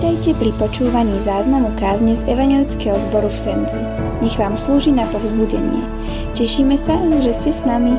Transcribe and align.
Vítajte 0.00 0.32
pri 0.32 0.48
počúvaní 0.56 1.12
záznamu 1.28 1.76
kázne 1.76 2.16
z 2.16 2.24
Evangelického 2.24 2.96
zboru 3.04 3.28
v 3.28 3.36
Senci. 3.36 3.76
Nech 4.24 4.32
vám 4.32 4.56
slúži 4.56 4.96
na 4.96 5.04
povzbudenie. 5.12 5.84
Tešíme 6.32 6.72
sa, 6.80 6.96
že 7.20 7.36
ste 7.36 7.52
s 7.52 7.60
nami. 7.68 7.92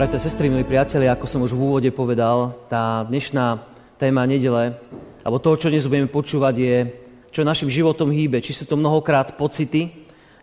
Bratia, 0.00 0.16
sestry, 0.16 0.48
milí 0.48 0.64
priatelia, 0.64 1.12
ako 1.12 1.28
som 1.28 1.44
už 1.44 1.52
v 1.52 1.60
úvode 1.60 1.90
povedal, 1.92 2.56
tá 2.72 3.04
dnešná 3.12 3.60
téma 4.00 4.24
nedele, 4.24 4.80
alebo 5.20 5.36
toho, 5.36 5.60
čo 5.60 5.68
dnes 5.68 5.84
budeme 5.84 6.08
počúvať, 6.08 6.54
je, 6.56 6.76
čo 7.28 7.44
našim 7.44 7.68
životom 7.68 8.08
hýbe. 8.08 8.40
Či 8.40 8.56
sú 8.56 8.64
to 8.64 8.80
mnohokrát 8.80 9.36
pocity, 9.36 9.92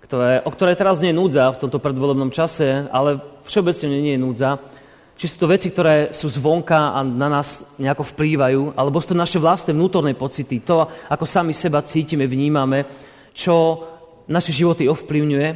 ktoré, 0.05 0.45
o 0.45 0.53
ktoré 0.53 0.77
teraz 0.77 1.01
nie 1.01 1.09
je 1.09 1.17
núdza 1.17 1.49
v 1.49 1.65
tomto 1.65 1.81
predvolebnom 1.81 2.29
čase, 2.29 2.85
ale 2.93 3.25
všeobecne 3.41 3.89
nie 3.89 4.13
je 4.13 4.21
núdza 4.21 4.61
či 5.19 5.27
sú 5.27 5.35
to 5.43 5.51
veci, 5.51 5.67
ktoré 5.67 6.15
sú 6.15 6.31
zvonka 6.31 6.95
a 6.95 7.03
na 7.03 7.27
nás 7.27 7.75
nejako 7.75 8.07
vplývajú, 8.15 8.79
alebo 8.79 9.03
sú 9.03 9.11
to 9.11 9.19
naše 9.19 9.35
vlastné 9.35 9.75
vnútorné 9.75 10.15
pocity, 10.15 10.63
to, 10.63 10.87
ako 11.11 11.27
sami 11.27 11.51
seba 11.51 11.83
cítime, 11.83 12.23
vnímame, 12.23 12.87
čo 13.35 13.83
naše 14.31 14.55
životy 14.55 14.87
ovplyvňuje, 14.87 15.47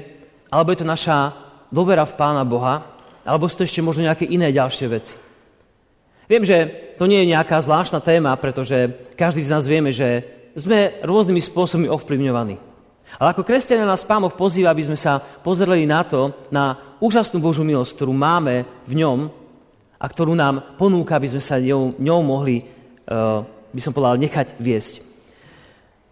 alebo 0.51 0.75
je 0.75 0.83
to 0.83 0.87
naša 0.91 1.31
dôvera 1.71 2.03
v 2.03 2.17
Pána 2.19 2.43
Boha, 2.43 2.83
alebo 3.23 3.47
sú 3.47 3.63
to 3.63 3.65
ešte 3.65 3.79
možno 3.79 4.03
nejaké 4.03 4.27
iné 4.27 4.51
ďalšie 4.51 4.85
veci. 4.91 5.15
Viem, 6.27 6.43
že 6.43 6.67
to 6.99 7.07
nie 7.07 7.23
je 7.23 7.31
nejaká 7.31 7.63
zvláštna 7.63 8.03
téma, 8.03 8.35
pretože 8.35 8.91
každý 9.15 9.47
z 9.47 9.51
nás 9.55 9.63
vieme, 9.63 9.95
že 9.95 10.27
sme 10.59 10.99
rôznymi 11.07 11.39
spôsobmi 11.39 11.87
ovplyvňovaní. 11.87 12.59
Ale 13.15 13.31
ako 13.31 13.47
kresťania 13.47 13.87
nás 13.87 14.03
Pán 14.03 14.27
Boh 14.27 14.35
pozýva, 14.35 14.75
aby 14.75 14.83
sme 14.91 14.99
sa 14.99 15.23
pozreli 15.23 15.87
na 15.87 16.03
to, 16.03 16.35
na 16.51 16.97
úžasnú 16.99 17.39
Božú 17.39 17.63
milosť, 17.63 17.95
ktorú 17.95 18.11
máme 18.11 18.67
v 18.83 18.99
ňom, 18.99 19.42
a 20.03 20.05
ktorú 20.11 20.35
nám 20.35 20.75
ponúka, 20.75 21.15
aby 21.15 21.31
sme 21.31 21.39
sa 21.39 21.63
ňou, 21.63 21.95
ňou 21.95 22.19
mohli, 22.27 22.59
uh, 22.59 23.39
by 23.71 23.79
som 23.79 23.95
povedal, 23.95 24.19
nechať 24.19 24.59
viesť. 24.59 24.99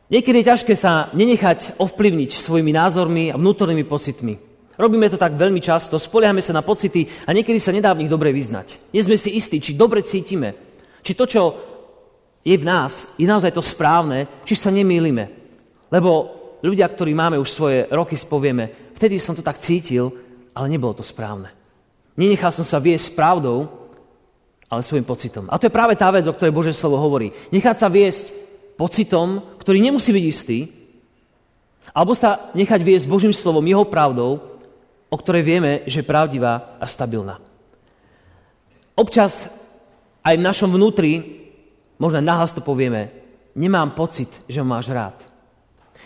Niekedy 0.08 0.44
je 0.44 0.50
ťažké 0.52 0.73
sa 0.80 1.12
nenechať 1.12 1.75
ovplyvniť 1.75 2.31
svojimi 2.39 2.72
názormi 2.72 3.23
a 3.31 3.39
vnútornými 3.39 3.83
pocitmi. 3.83 4.36
Robíme 4.80 5.11
to 5.11 5.20
tak 5.20 5.36
veľmi 5.36 5.59
často, 5.59 6.00
spoliehame 6.00 6.39
sa 6.39 6.56
na 6.56 6.64
pocity 6.64 7.03
a 7.28 7.36
niekedy 7.36 7.59
sa 7.59 7.75
nedá 7.75 7.92
v 7.92 8.03
nich 8.03 8.11
dobre 8.11 8.31
vyznať. 8.31 8.95
Nie 8.95 9.03
sme 9.03 9.20
si 9.20 9.36
istí, 9.36 9.59
či 9.59 9.75
dobre 9.75 10.03
cítime, 10.08 10.55
či 11.03 11.11
to, 11.11 11.28
čo 11.28 11.42
je 12.42 12.55
v 12.55 12.64
nás, 12.64 13.11
je 13.20 13.28
naozaj 13.28 13.52
to 13.52 13.61
správne, 13.61 14.42
či 14.48 14.55
sa 14.55 14.72
nemýlime. 14.72 15.28
Lebo 15.92 16.11
ľudia, 16.64 16.88
ktorí 16.88 17.11
máme 17.11 17.38
už 17.38 17.50
svoje 17.52 17.80
roky, 17.92 18.16
spovieme, 18.16 18.95
vtedy 18.95 19.20
som 19.20 19.36
to 19.36 19.44
tak 19.44 19.59
cítil, 19.59 20.11
ale 20.55 20.72
nebolo 20.72 20.98
to 20.98 21.05
správne. 21.05 21.52
Nenechal 22.17 22.52
som 22.52 22.67
sa 22.67 22.83
viesť 22.83 23.16
pravdou, 23.16 23.80
ale 24.72 24.88
svojim 24.88 25.03
pocitom. 25.03 25.52
A 25.52 25.59
to 25.59 25.67
je 25.67 25.75
práve 25.75 26.00
tá 26.00 26.08
vec, 26.16 26.23
o 26.23 26.31
ktorej 26.31 26.55
Bože 26.55 26.72
slovo 26.72 26.95
hovorí. 26.95 27.36
Nechať 27.52 27.75
sa 27.75 27.91
viesť 27.91 28.31
pocitom, 28.80 29.59
ktorý 29.59 29.83
nemusí 29.83 30.16
byť 30.16 30.25
istý, 30.25 30.59
alebo 31.91 32.16
sa 32.16 32.55
nechať 32.55 32.80
viesť 32.80 33.05
Božím 33.11 33.36
slovom, 33.36 33.67
jeho 33.67 33.83
pravdou, 33.83 34.39
o 35.11 35.17
ktorej 35.19 35.44
vieme, 35.44 35.72
že 35.83 35.99
je 35.99 36.08
pravdivá 36.08 36.80
a 36.80 36.88
stabilná. 36.88 37.44
Občas 38.95 39.52
aj 40.23 40.39
v 40.39 40.45
našom 40.45 40.72
vnútri, 40.72 41.19
možno 41.99 42.23
nahlas 42.23 42.55
to 42.55 42.64
povieme, 42.64 43.11
nemám 43.59 43.92
pocit, 43.92 44.31
že 44.47 44.64
máš 44.64 44.88
rád. 44.88 45.19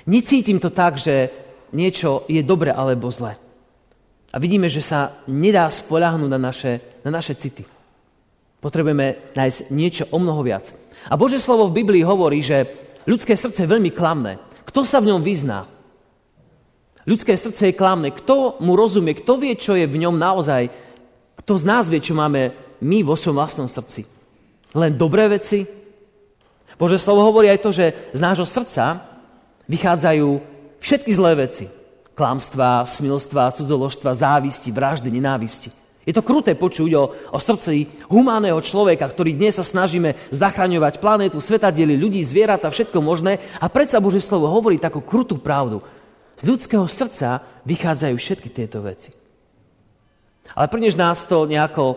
Necítim 0.10 0.58
to 0.58 0.74
tak, 0.74 0.98
že 0.98 1.30
niečo 1.70 2.26
je 2.26 2.42
dobre 2.42 2.74
alebo 2.74 3.14
zle. 3.14 3.38
A 4.34 4.36
vidíme, 4.42 4.66
že 4.66 4.82
sa 4.82 5.22
nedá 5.30 5.70
spoľahnúť 5.70 6.30
na 6.34 6.40
naše, 6.42 6.82
na 7.06 7.14
naše 7.14 7.38
city. 7.38 7.75
Potrebujeme 8.66 9.30
nájsť 9.38 9.70
niečo 9.70 10.10
o 10.10 10.18
mnoho 10.18 10.42
viac. 10.42 10.74
A 11.06 11.14
Bože 11.14 11.38
slovo 11.38 11.70
v 11.70 11.86
Biblii 11.86 12.02
hovorí, 12.02 12.42
že 12.42 12.66
ľudské 13.06 13.38
srdce 13.38 13.62
je 13.62 13.70
veľmi 13.70 13.94
klamné. 13.94 14.42
Kto 14.66 14.82
sa 14.82 14.98
v 14.98 15.14
ňom 15.14 15.22
vyzná? 15.22 15.70
Ľudské 17.06 17.38
srdce 17.38 17.70
je 17.70 17.78
klamné. 17.78 18.10
Kto 18.10 18.58
mu 18.66 18.74
rozumie? 18.74 19.14
Kto 19.14 19.38
vie, 19.38 19.54
čo 19.54 19.78
je 19.78 19.86
v 19.86 20.02
ňom 20.02 20.18
naozaj? 20.18 20.74
Kto 21.46 21.62
z 21.62 21.64
nás 21.70 21.86
vie, 21.86 22.02
čo 22.02 22.18
máme 22.18 22.58
my 22.82 23.06
vo 23.06 23.14
svojom 23.14 23.38
vlastnom 23.38 23.70
srdci? 23.70 24.10
Len 24.74 24.98
dobré 24.98 25.30
veci? 25.30 25.62
Bože 26.74 26.98
slovo 26.98 27.22
hovorí 27.22 27.54
aj 27.54 27.62
to, 27.62 27.70
že 27.70 27.94
z 28.18 28.20
nášho 28.20 28.50
srdca 28.50 28.98
vychádzajú 29.70 30.42
všetky 30.82 31.14
zlé 31.14 31.46
veci. 31.46 31.70
Klamstva, 32.18 32.82
smilstva, 32.90 33.54
cudzoložstva, 33.54 34.10
závisti, 34.10 34.74
vraždy, 34.74 35.14
nenávisti. 35.14 35.85
Je 36.06 36.14
to 36.14 36.22
kruté 36.22 36.54
počuť 36.54 36.92
o, 36.94 37.04
o 37.34 37.40
srdci 37.42 37.90
humánneho 38.14 38.62
človeka, 38.62 39.10
ktorý 39.10 39.34
dnes 39.34 39.58
sa 39.58 39.66
snažíme 39.66 40.14
zachraňovať 40.30 41.02
planétu, 41.02 41.42
svetadieli, 41.42 41.98
ľudí, 41.98 42.22
zvieratá, 42.22 42.70
všetko 42.70 43.02
možné. 43.02 43.42
A 43.58 43.66
predsa 43.74 43.98
Božie 43.98 44.22
slovo 44.22 44.46
hovorí 44.46 44.78
takú 44.78 45.02
krutú 45.02 45.42
pravdu. 45.42 45.82
Z 46.38 46.46
ľudského 46.46 46.86
srdca 46.86 47.42
vychádzajú 47.66 48.16
všetky 48.22 48.50
tieto 48.54 48.86
veci. 48.86 49.10
Ale 50.54 50.70
prvnež 50.70 50.94
nás 50.94 51.26
to 51.26 51.50
nejako 51.50 51.84
e, 51.90 51.96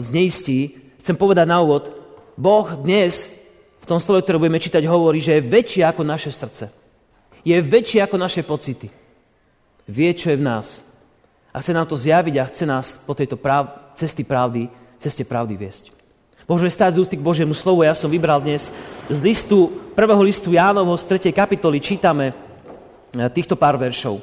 zneistí, 0.00 0.80
chcem 0.96 1.12
povedať 1.14 1.44
na 1.44 1.60
úvod, 1.60 1.92
Boh 2.40 2.72
dnes 2.72 3.28
v 3.84 3.86
tom 3.86 4.00
slove, 4.00 4.24
ktoré 4.24 4.40
budeme 4.40 4.64
čítať, 4.64 4.80
hovorí, 4.88 5.20
že 5.20 5.36
je 5.36 5.44
väčší 5.44 5.84
ako 5.84 6.08
naše 6.08 6.32
srdce. 6.32 6.72
Je 7.44 7.52
väčší 7.60 8.00
ako 8.00 8.16
naše 8.16 8.48
pocity. 8.48 8.88
Vie, 9.92 10.10
čo 10.16 10.32
je 10.32 10.40
v 10.40 10.46
nás 10.48 10.89
a 11.50 11.56
chce 11.58 11.72
nám 11.74 11.86
to 11.86 11.98
zjaviť 11.98 12.34
a 12.38 12.48
chce 12.48 12.64
nás 12.66 12.94
po 13.02 13.14
tejto 13.14 13.34
práv, 13.34 13.94
cesty 13.98 14.22
pravdy, 14.22 14.70
ceste 14.98 15.26
pravdy 15.26 15.58
viesť. 15.58 15.90
Môžeme 16.46 16.70
stáť 16.70 16.98
z 16.98 17.00
ústy 17.06 17.14
k 17.14 17.22
Božiemu 17.22 17.54
slovu. 17.54 17.86
Ja 17.86 17.94
som 17.94 18.10
vybral 18.10 18.42
dnes 18.42 18.74
z 19.06 19.18
listu, 19.22 19.70
prvého 19.94 20.18
listu 20.22 20.50
Jánovho 20.50 20.98
z 20.98 21.30
3. 21.30 21.30
kapitoly 21.30 21.78
čítame 21.78 22.30
e, 22.30 22.34
týchto 23.30 23.54
pár 23.54 23.78
veršov. 23.78 24.18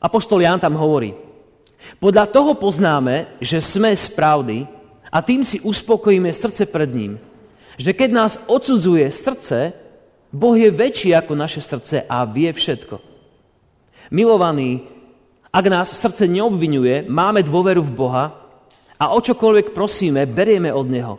Apoštol 0.00 0.44
Ján 0.44 0.60
tam 0.60 0.76
hovorí, 0.76 1.16
podľa 1.96 2.28
toho 2.28 2.52
poznáme, 2.60 3.40
že 3.40 3.60
sme 3.60 3.96
z 3.96 4.12
pravdy 4.12 4.68
a 5.08 5.18
tým 5.24 5.40
si 5.40 5.64
uspokojíme 5.64 6.28
srdce 6.28 6.68
pred 6.68 6.92
ním. 6.92 7.16
Že 7.80 7.96
keď 7.96 8.10
nás 8.12 8.36
odsudzuje 8.44 9.08
srdce, 9.08 9.72
Boh 10.28 10.54
je 10.54 10.68
väčší 10.68 11.16
ako 11.16 11.32
naše 11.32 11.64
srdce 11.64 12.04
a 12.04 12.22
vie 12.28 12.52
všetko. 12.52 13.00
Milovaní, 14.12 14.84
ak 15.50 15.64
nás 15.66 15.90
srdce 15.90 16.30
neobvinuje, 16.30 17.10
máme 17.10 17.42
dôveru 17.42 17.82
v 17.82 17.90
Boha 17.90 18.24
a 18.94 19.10
o 19.10 19.18
čokoľvek 19.18 19.74
prosíme, 19.74 20.22
berieme 20.30 20.70
od 20.70 20.86
Neho, 20.86 21.14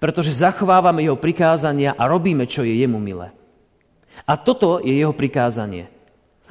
pretože 0.00 0.40
zachovávame 0.40 1.04
Jeho 1.04 1.20
prikázania 1.20 1.92
a 1.92 2.08
robíme, 2.08 2.48
čo 2.48 2.64
je 2.64 2.80
Jemu 2.80 2.96
milé. 2.96 3.28
A 4.24 4.40
toto 4.40 4.80
je 4.80 4.96
Jeho 4.96 5.12
prikázanie. 5.12 5.92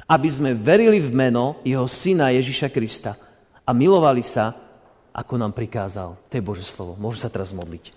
Aby 0.08 0.28
sme 0.30 0.50
verili 0.56 1.02
v 1.02 1.12
meno 1.12 1.60
Jeho 1.66 1.84
Syna 1.84 2.32
Ježiša 2.32 2.72
Krista 2.72 3.12
a 3.66 3.70
milovali 3.76 4.24
sa, 4.24 4.56
ako 5.12 5.34
nám 5.36 5.52
prikázal. 5.52 6.16
To 6.16 6.32
je 6.32 6.40
Bože 6.40 6.64
slovo. 6.64 6.94
Môžu 6.96 7.20
sa 7.20 7.28
teraz 7.28 7.50
modliť. 7.52 7.92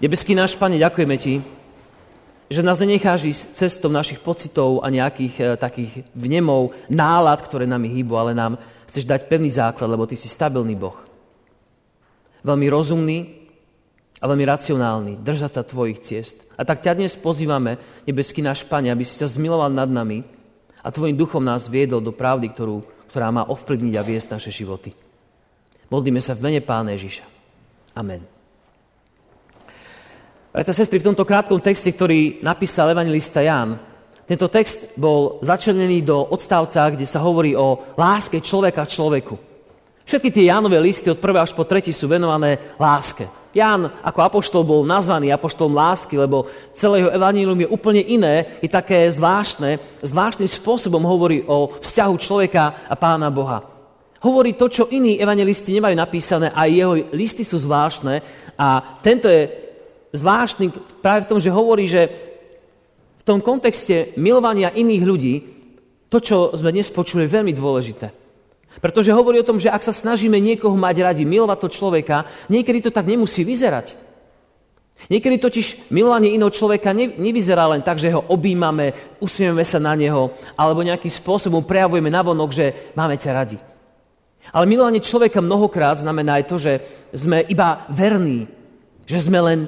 Nebeský 0.00 0.32
náš 0.32 0.56
Pane, 0.56 0.80
ďakujeme 0.80 1.16
Ti, 1.20 1.59
že 2.50 2.66
nás 2.66 2.82
nenecháš 2.82 3.30
ísť 3.30 3.44
cestou 3.54 3.86
našich 3.86 4.18
pocitov 4.18 4.82
a 4.82 4.90
nejakých 4.90 5.34
e, 5.38 5.42
takých 5.54 6.02
vnemov, 6.18 6.74
nálad, 6.90 7.38
ktoré 7.46 7.62
nami 7.62 7.86
hýbu, 7.86 8.18
ale 8.18 8.34
nám 8.34 8.58
chceš 8.90 9.06
dať 9.06 9.30
pevný 9.30 9.46
základ, 9.54 9.86
lebo 9.86 10.02
Ty 10.02 10.18
si 10.18 10.26
stabilný 10.26 10.74
Boh. 10.74 10.98
Veľmi 12.42 12.66
rozumný 12.66 13.18
a 14.18 14.26
veľmi 14.26 14.44
racionálny, 14.50 15.12
držať 15.22 15.50
sa 15.54 15.62
Tvojich 15.62 16.02
ciest. 16.02 16.42
A 16.58 16.66
tak 16.66 16.82
ťa 16.82 16.98
dnes 16.98 17.14
pozývame, 17.14 17.78
nebeský 18.02 18.42
náš 18.42 18.66
Pane, 18.66 18.90
aby 18.90 19.06
si 19.06 19.14
sa 19.14 19.30
zmiloval 19.30 19.70
nad 19.70 19.86
nami 19.86 20.26
a 20.82 20.90
Tvojim 20.90 21.14
duchom 21.14 21.46
nás 21.46 21.70
viedol 21.70 22.02
do 22.02 22.10
pravdy, 22.10 22.50
ktorú, 22.50 22.82
ktorá 23.14 23.30
má 23.30 23.46
ovplyvniť 23.46 23.94
a 23.94 24.02
viesť 24.02 24.28
naše 24.34 24.50
životy. 24.50 24.90
Modlíme 25.86 26.18
sa 26.18 26.34
v 26.34 26.50
mene 26.50 26.60
Pána 26.66 26.98
Ježiša. 26.98 27.24
Amen. 27.94 28.39
Bratia 30.50 30.74
sestry, 30.74 30.98
v 30.98 31.14
tomto 31.14 31.22
krátkom 31.22 31.62
texte, 31.62 31.94
ktorý 31.94 32.42
napísal 32.42 32.90
evangelista 32.90 33.38
Ján, 33.38 33.78
tento 34.26 34.50
text 34.50 34.98
bol 34.98 35.38
začlenený 35.46 36.02
do 36.02 36.26
odstavca, 36.26 36.90
kde 36.90 37.06
sa 37.06 37.22
hovorí 37.22 37.54
o 37.54 37.94
láske 37.94 38.42
človeka 38.42 38.82
človeku. 38.82 39.38
Všetky 40.02 40.34
tie 40.34 40.50
Jánové 40.50 40.82
listy 40.82 41.06
od 41.06 41.22
1. 41.22 41.38
až 41.38 41.54
po 41.54 41.62
3. 41.62 41.94
sú 41.94 42.10
venované 42.10 42.58
láske. 42.82 43.30
Ján 43.54 43.94
ako 44.02 44.18
apoštol 44.26 44.66
bol 44.66 44.82
nazvaný 44.82 45.30
apoštolom 45.30 45.70
lásky, 45.70 46.18
lebo 46.18 46.50
celé 46.74 47.06
jeho 47.06 47.14
evanílium 47.14 47.62
je 47.62 47.70
úplne 47.70 48.02
iné, 48.02 48.58
je 48.58 48.66
také 48.66 49.06
zvláštne, 49.06 49.78
zvláštnym 50.02 50.50
spôsobom 50.50 51.06
hovorí 51.06 51.46
o 51.46 51.78
vzťahu 51.78 52.14
človeka 52.18 52.90
a 52.90 52.94
pána 52.98 53.30
Boha. 53.30 53.62
Hovorí 54.18 54.58
to, 54.58 54.66
čo 54.66 54.90
iní 54.90 55.14
evangelisti 55.14 55.70
nemajú 55.78 55.94
napísané 55.94 56.50
a 56.50 56.66
jeho 56.66 56.98
listy 57.14 57.46
sú 57.46 57.54
zvláštne 57.54 58.18
a 58.58 58.98
tento 58.98 59.30
je 59.30 59.59
zvláštny 60.12 60.72
práve 61.02 61.26
v 61.26 61.30
tom, 61.30 61.38
že 61.38 61.54
hovorí, 61.54 61.86
že 61.86 62.10
v 63.20 63.22
tom 63.22 63.38
kontexte 63.44 64.16
milovania 64.16 64.72
iných 64.74 65.02
ľudí, 65.04 65.34
to, 66.10 66.18
čo 66.18 66.36
sme 66.56 66.74
dnes 66.74 66.90
počuli, 66.90 67.26
je 67.26 67.36
veľmi 67.36 67.52
dôležité. 67.54 68.10
Pretože 68.78 69.14
hovorí 69.14 69.42
o 69.42 69.46
tom, 69.46 69.58
že 69.58 69.70
ak 69.70 69.82
sa 69.82 69.94
snažíme 69.94 70.38
niekoho 70.38 70.74
mať 70.74 70.96
radi, 71.02 71.22
milovať 71.26 71.58
to 71.58 71.68
človeka, 71.74 72.16
niekedy 72.46 72.86
to 72.86 72.90
tak 72.94 73.06
nemusí 73.06 73.42
vyzerať. 73.42 73.94
Niekedy 75.08 75.40
totiž 75.40 75.66
milovanie 75.90 76.36
iného 76.36 76.52
človeka 76.52 76.92
ne, 76.92 77.08
nevyzerá 77.08 77.72
len 77.72 77.80
tak, 77.80 77.96
že 77.96 78.12
ho 78.12 78.20
objímame, 78.28 79.16
usmieme 79.16 79.64
sa 79.64 79.80
na 79.80 79.96
neho, 79.96 80.36
alebo 80.54 80.84
nejakým 80.84 81.08
spôsobom 81.08 81.64
prejavujeme 81.64 82.12
navonok, 82.12 82.50
že 82.52 82.66
máme 82.92 83.16
ťa 83.16 83.30
radi. 83.32 83.56
Ale 84.52 84.68
milovanie 84.68 85.00
človeka 85.00 85.40
mnohokrát 85.40 86.02
znamená 86.02 86.42
aj 86.42 86.44
to, 86.50 86.56
že 86.58 86.72
sme 87.16 87.40
iba 87.48 87.86
verní, 87.88 88.44
že 89.08 89.24
sme 89.24 89.40
len 89.40 89.58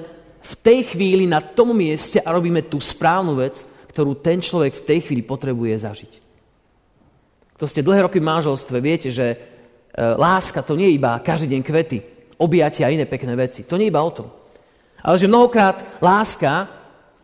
v 0.42 0.54
tej 0.58 0.94
chvíli 0.94 1.24
na 1.30 1.38
tom 1.38 1.70
mieste 1.70 2.18
a 2.18 2.34
robíme 2.34 2.66
tú 2.66 2.82
správnu 2.82 3.38
vec, 3.38 3.62
ktorú 3.94 4.18
ten 4.18 4.42
človek 4.42 4.82
v 4.82 4.86
tej 4.86 4.98
chvíli 5.06 5.22
potrebuje 5.22 5.74
zažiť. 5.86 6.12
To 7.60 7.70
ste 7.70 7.86
dlhé 7.86 8.10
roky 8.10 8.18
v 8.18 8.26
manželstve, 8.26 8.76
viete, 8.82 9.14
že 9.14 9.26
e, 9.32 9.36
láska 10.18 10.66
to 10.66 10.74
nie 10.74 10.90
je 10.90 10.98
iba 10.98 11.22
každý 11.22 11.54
deň 11.54 11.60
kvety, 11.62 11.98
objatia 12.42 12.90
a 12.90 12.94
iné 12.94 13.06
pekné 13.06 13.38
veci. 13.38 13.62
To 13.62 13.78
nie 13.78 13.86
je 13.86 13.92
iba 13.94 14.02
o 14.02 14.10
tom. 14.10 14.26
Ale 14.98 15.14
že 15.14 15.30
mnohokrát 15.30 16.02
láska 16.02 16.66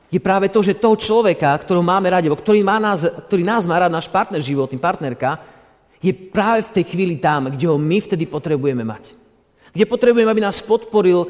je 0.09 0.23
práve 0.23 0.47
to, 0.49 0.63
že 0.63 0.79
toho 0.79 0.95
človeka, 0.95 1.51
ktorého 1.59 1.83
máme 1.83 2.07
radi, 2.07 2.31
ktorý, 2.31 2.63
má 2.63 2.79
nás, 2.79 3.03
ktorý 3.03 3.43
nás 3.43 3.67
má 3.67 3.83
rád, 3.83 3.93
náš 3.93 4.07
partner 4.07 4.39
životný, 4.39 4.79
partnerka, 4.79 5.43
je 5.99 6.15
práve 6.15 6.63
v 6.71 6.75
tej 6.81 6.85
chvíli 6.95 7.19
tam, 7.19 7.51
kde 7.51 7.67
ho 7.67 7.75
my 7.75 7.99
vtedy 7.99 8.25
potrebujeme 8.31 8.87
mať. 8.87 9.19
Kde 9.75 9.85
potrebujeme, 9.85 10.31
aby 10.31 10.43
nás 10.47 10.63
podporil, 10.63 11.27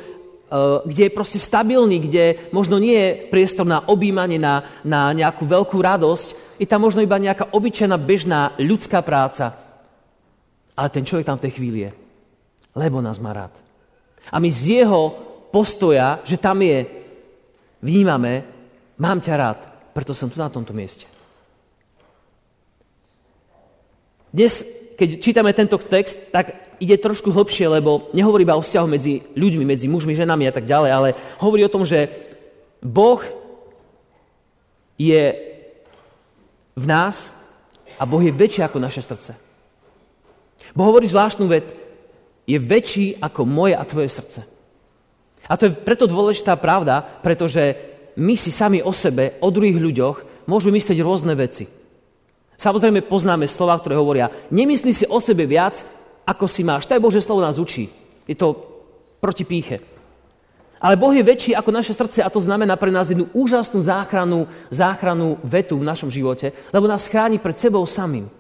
kde 0.85 1.03
je 1.09 1.13
proste 1.13 1.37
stabilný, 1.37 2.09
kde 2.09 2.49
možno 2.57 2.81
nie 2.81 2.97
je 2.97 3.11
priestor 3.29 3.69
na 3.69 3.85
objímanie, 3.85 4.41
na, 4.41 4.65
na 4.81 5.13
nejakú 5.13 5.45
veľkú 5.45 5.77
radosť, 5.77 6.59
je 6.59 6.67
tam 6.67 6.83
možno 6.83 7.05
iba 7.05 7.21
nejaká 7.21 7.53
obyčajná, 7.53 7.97
bežná 8.01 8.57
ľudská 8.57 9.05
práca. 9.05 9.55
Ale 10.73 10.89
ten 10.89 11.05
človek 11.05 11.27
tam 11.29 11.39
v 11.39 11.45
tej 11.49 11.53
chvíli 11.55 11.79
je. 11.85 11.91
Lebo 12.75 13.05
nás 13.05 13.21
má 13.21 13.37
rád. 13.37 13.53
A 14.33 14.41
my 14.41 14.49
z 14.49 14.83
jeho 14.83 15.15
postoja, 15.53 16.21
že 16.25 16.41
tam 16.41 16.65
je, 16.65 16.85
vnímame, 17.85 18.45
mám 18.99 19.21
ťa 19.21 19.35
rád, 19.37 19.59
preto 19.93 20.13
som 20.17 20.33
tu 20.33 20.41
na 20.41 20.49
tomto 20.49 20.73
mieste. 20.73 21.05
Dnes, 24.29 24.61
keď 24.99 25.09
čítame 25.23 25.55
tento 25.55 25.79
text, 25.79 26.35
tak 26.35 26.75
ide 26.83 26.99
trošku 26.99 27.31
hlbšie, 27.31 27.71
lebo 27.71 28.11
nehovorí 28.11 28.43
iba 28.43 28.59
o 28.59 28.63
vzťahu 28.67 28.87
medzi 28.91 29.23
ľuďmi, 29.39 29.63
medzi 29.63 29.87
mužmi, 29.87 30.19
ženami 30.19 30.51
a 30.51 30.53
tak 30.55 30.67
ďalej, 30.67 30.91
ale 30.91 31.09
hovorí 31.39 31.63
o 31.63 31.71
tom, 31.71 31.87
že 31.87 32.11
Boh 32.83 33.23
je 34.99 35.39
v 36.75 36.85
nás 36.87 37.31
a 37.95 38.03
Boh 38.03 38.23
je 38.23 38.35
väčší 38.35 38.67
ako 38.67 38.83
naše 38.83 39.03
srdce. 39.07 39.39
Boh 40.75 40.91
hovorí 40.91 41.07
zvláštnu 41.07 41.47
ved, 41.47 41.67
je 42.43 42.59
väčší 42.59 43.23
ako 43.23 43.47
moje 43.47 43.79
a 43.79 43.87
tvoje 43.87 44.11
srdce. 44.11 44.43
A 45.47 45.55
to 45.55 45.71
je 45.71 45.79
preto 45.79 46.11
dôležitá 46.11 46.59
pravda, 46.59 47.07
pretože 47.23 47.79
my 48.19 48.35
si 48.35 48.51
sami 48.51 48.83
o 48.83 48.91
sebe, 48.91 49.39
o 49.39 49.49
druhých 49.55 49.79
ľuďoch, 49.79 50.17
môžeme 50.51 50.75
myslieť 50.75 50.99
rôzne 51.07 51.39
veci. 51.39 51.71
Samozrejme 52.59 53.07
poznáme 53.07 53.47
slova, 53.47 53.79
ktoré 53.79 53.95
hovoria, 53.95 54.35
nemyslí 54.51 54.91
si 54.91 55.07
o 55.07 55.23
sebe 55.23 55.47
viac, 55.47 55.79
ako 56.27 56.51
si 56.51 56.67
máš. 56.67 56.91
To 56.91 56.99
je 56.99 57.01
Bože 57.01 57.23
slovo 57.23 57.39
nás 57.39 57.57
učí. 57.57 57.87
Je 58.27 58.35
to 58.35 58.59
proti 59.23 59.47
píche. 59.47 59.79
Ale 60.79 60.99
Boh 60.99 61.11
je 61.15 61.27
väčší 61.27 61.55
ako 61.55 61.71
naše 61.75 61.95
srdce 61.95 62.23
a 62.23 62.31
to 62.31 62.39
znamená 62.39 62.79
pre 62.79 62.91
nás 62.91 63.11
jednu 63.11 63.31
úžasnú 63.35 63.83
záchranu, 63.83 64.47
záchranu 64.71 65.39
vetu 65.43 65.79
v 65.79 65.87
našom 65.87 66.11
živote, 66.11 66.55
lebo 66.71 66.87
nás 66.87 67.11
chráni 67.11 67.39
pred 67.39 67.59
sebou 67.59 67.83
samým. 67.87 68.31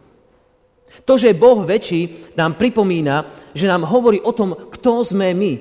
To, 1.02 1.14
že 1.18 1.30
je 1.30 1.38
Boh 1.38 1.62
väčší, 1.62 2.34
nám 2.38 2.58
pripomína, 2.58 3.26
že 3.54 3.70
nám 3.70 3.86
hovorí 3.86 4.22
o 4.22 4.34
tom, 4.34 4.54
kto 4.70 5.02
sme 5.02 5.34
my. 5.34 5.52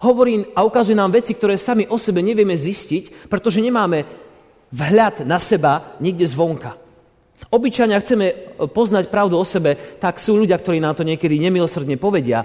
Hovorí 0.00 0.52
a 0.52 0.64
ukazuje 0.64 0.96
nám 0.96 1.16
veci, 1.16 1.32
ktoré 1.32 1.56
sami 1.56 1.88
o 1.88 1.96
sebe 1.96 2.20
nevieme 2.20 2.52
zistiť, 2.52 3.28
pretože 3.32 3.64
nemáme 3.64 4.04
vhľad 4.68 5.24
na 5.24 5.40
seba 5.40 5.96
niekde 6.00 6.28
zvonka. 6.28 6.85
Obyčajne, 7.52 7.94
ak 7.94 8.04
chceme 8.04 8.26
poznať 8.72 9.12
pravdu 9.12 9.36
o 9.36 9.44
sebe, 9.44 9.76
tak 10.00 10.18
sú 10.18 10.40
ľudia, 10.40 10.56
ktorí 10.56 10.80
nám 10.80 10.96
to 10.96 11.04
niekedy 11.04 11.36
nemilosrdne 11.36 12.00
povedia. 12.00 12.42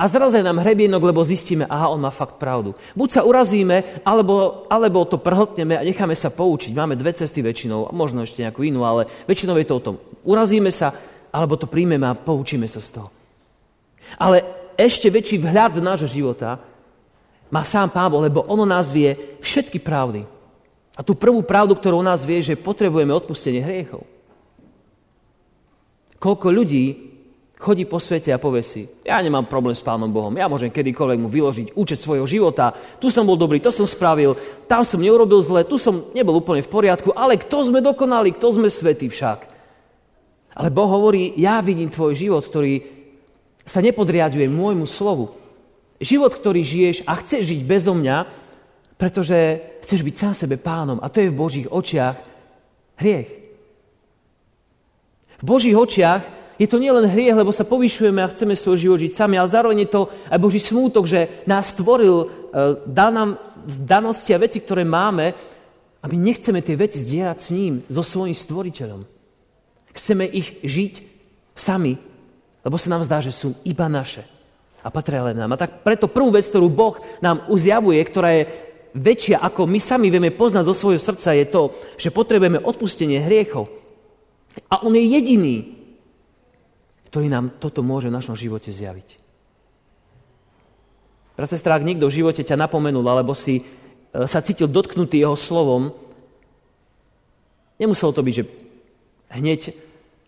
A 0.00 0.08
zraze 0.08 0.40
nám 0.40 0.64
hrebienok, 0.64 1.12
lebo 1.12 1.20
zistíme, 1.20 1.68
aha, 1.68 1.92
on 1.92 2.00
má 2.00 2.08
fakt 2.08 2.40
pravdu. 2.40 2.72
Buď 2.96 3.20
sa 3.20 3.22
urazíme, 3.24 4.00
alebo, 4.00 4.64
alebo 4.72 5.04
to 5.04 5.20
prhltneme 5.20 5.76
a 5.76 5.84
necháme 5.84 6.16
sa 6.16 6.32
poučiť. 6.32 6.72
Máme 6.72 6.96
dve 6.96 7.12
cesty 7.12 7.44
väčšinou, 7.44 7.92
možno 7.92 8.24
ešte 8.24 8.40
nejakú 8.40 8.64
inú, 8.64 8.88
ale 8.88 9.04
väčšinou 9.28 9.60
je 9.60 9.68
to 9.68 9.76
o 9.76 9.84
tom. 9.84 9.96
Urazíme 10.24 10.72
sa, 10.72 10.96
alebo 11.28 11.60
to 11.60 11.68
príjmeme 11.68 12.08
a 12.08 12.16
poučíme 12.16 12.64
sa 12.64 12.80
z 12.80 12.96
toho. 12.96 13.12
Ale 14.16 14.40
ešte 14.80 15.12
väčší 15.12 15.36
vhľad 15.36 15.84
nášho 15.84 16.08
života 16.08 16.56
má 17.52 17.60
sám 17.68 17.92
Pán 17.92 18.08
Boh, 18.08 18.24
lebo 18.24 18.40
ono 18.48 18.64
nás 18.64 18.88
vie 18.88 19.36
všetky 19.44 19.84
pravdy. 19.84 20.24
A 21.00 21.06
tú 21.06 21.16
prvú 21.16 21.40
pravdu, 21.40 21.72
ktorú 21.72 22.04
nás 22.04 22.20
vie, 22.28 22.44
že 22.44 22.60
potrebujeme 22.60 23.08
odpustenie 23.16 23.64
hriechov. 23.64 24.04
Koľko 26.20 26.52
ľudí 26.52 27.08
chodí 27.56 27.88
po 27.88 27.96
svete 27.96 28.28
a 28.28 28.40
povie 28.40 28.60
si, 28.60 28.84
ja 29.00 29.16
nemám 29.16 29.48
problém 29.48 29.72
s 29.72 29.80
Pánom 29.80 30.12
Bohom, 30.12 30.36
ja 30.36 30.44
môžem 30.44 30.68
kedykoľvek 30.68 31.18
mu 31.24 31.32
vyložiť 31.32 31.72
účet 31.72 31.96
svojho 31.96 32.28
života, 32.28 32.76
tu 33.00 33.08
som 33.08 33.24
bol 33.24 33.40
dobrý, 33.40 33.64
to 33.64 33.72
som 33.72 33.88
spravil, 33.88 34.36
tam 34.68 34.84
som 34.84 35.00
neurobil 35.00 35.40
zle, 35.40 35.64
tu 35.64 35.80
som 35.80 36.12
nebol 36.12 36.36
úplne 36.36 36.60
v 36.60 36.68
poriadku, 36.68 37.16
ale 37.16 37.40
kto 37.40 37.72
sme 37.72 37.80
dokonali, 37.80 38.36
kto 38.36 38.60
sme 38.60 38.68
svetí 38.68 39.08
však. 39.08 39.48
Ale 40.52 40.68
Boh 40.68 40.88
hovorí, 40.88 41.32
ja 41.40 41.64
vidím 41.64 41.88
tvoj 41.88 42.12
život, 42.12 42.44
ktorý 42.44 42.84
sa 43.64 43.80
nepodriaduje 43.80 44.48
môjmu 44.52 44.84
slovu. 44.84 45.32
Život, 45.96 46.36
ktorý 46.36 46.60
žiješ 46.60 47.08
a 47.08 47.16
chceš 47.20 47.56
žiť 47.56 47.60
bezo 47.64 47.92
mňa, 47.96 48.39
pretože 49.00 49.56
chceš 49.88 50.04
byť 50.04 50.14
sám 50.14 50.34
sebe 50.36 50.60
pánom 50.60 51.00
a 51.00 51.08
to 51.08 51.24
je 51.24 51.32
v 51.32 51.40
Božích 51.40 51.68
očiach 51.72 52.20
hriech. 53.00 53.30
V 55.40 55.44
Božích 55.48 55.72
očiach 55.72 56.20
je 56.60 56.68
to 56.68 56.76
nielen 56.76 57.08
hriech, 57.08 57.32
lebo 57.32 57.48
sa 57.48 57.64
povyšujeme 57.64 58.20
a 58.20 58.28
chceme 58.28 58.52
svoj 58.52 58.76
život 58.76 59.00
žiť 59.00 59.16
sami, 59.16 59.40
ale 59.40 59.48
zároveň 59.48 59.88
je 59.88 59.90
to 59.96 60.12
aj 60.28 60.36
Boží 60.36 60.60
smútok, 60.60 61.08
že 61.08 61.40
nás 61.48 61.72
stvoril, 61.72 62.16
e, 62.20 62.26
dal 62.84 63.08
nám 63.16 63.40
danosti 63.64 64.36
a 64.36 64.42
veci, 64.44 64.60
ktoré 64.60 64.84
máme 64.84 65.32
a 65.96 66.04
my 66.04 66.16
nechceme 66.20 66.60
tie 66.60 66.76
veci 66.76 67.00
zdieľať 67.00 67.38
s 67.40 67.48
ním, 67.56 67.80
so 67.88 68.04
svojím 68.04 68.36
stvoriteľom. 68.36 69.00
Chceme 69.96 70.28
ich 70.28 70.60
žiť 70.60 70.94
sami, 71.56 71.96
lebo 72.60 72.76
sa 72.76 72.92
nám 72.92 73.08
zdá, 73.08 73.24
že 73.24 73.32
sú 73.32 73.56
iba 73.64 73.88
naše 73.88 74.20
a 74.84 74.88
patria 74.88 75.24
len 75.24 75.36
nám. 75.36 75.56
A 75.56 75.60
tak 75.60 75.84
preto 75.84 76.08
prvú 76.08 76.32
vec, 76.32 76.44
ktorú 76.48 76.68
Boh 76.68 76.96
nám 77.20 77.48
uzjavuje, 77.48 78.00
ktorá 78.04 78.32
je 78.36 78.69
väčšia, 78.94 79.42
ako 79.42 79.66
my 79.66 79.78
sami 79.78 80.10
vieme 80.10 80.34
poznať 80.34 80.64
zo 80.66 80.74
svojho 80.74 81.00
srdca, 81.00 81.36
je 81.36 81.46
to, 81.46 81.62
že 81.96 82.14
potrebujeme 82.14 82.58
odpustenie 82.58 83.22
hriechov. 83.22 83.70
A 84.66 84.82
On 84.82 84.92
je 84.94 85.04
jediný, 85.06 85.56
ktorý 87.10 87.26
nám 87.26 87.58
toto 87.58 87.82
môže 87.82 88.10
v 88.10 88.16
našom 88.16 88.38
živote 88.38 88.70
zjaviť. 88.70 89.18
Brat, 91.34 91.50
sestra, 91.50 91.74
ak 91.74 91.86
niekto 91.86 92.06
v 92.06 92.16
živote 92.22 92.44
ťa 92.44 92.58
napomenul, 92.58 93.02
alebo 93.06 93.32
si 93.32 93.58
e, 93.58 93.62
sa 94.28 94.44
cítil 94.44 94.68
dotknutý 94.68 95.24
jeho 95.24 95.34
slovom, 95.34 95.90
nemuselo 97.80 98.12
to 98.12 98.20
byť, 98.20 98.34
že 98.34 98.44
hneď 99.32 99.60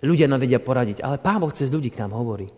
ľudia 0.03 0.27
nám 0.27 0.43
vedia 0.43 0.59
poradiť, 0.59 1.05
ale 1.05 1.21
Pán 1.23 1.39
Boh 1.39 1.53
cez 1.53 1.71
ľudí 1.71 1.93
k 1.93 2.03
nám 2.03 2.17
hovorí. 2.17 2.51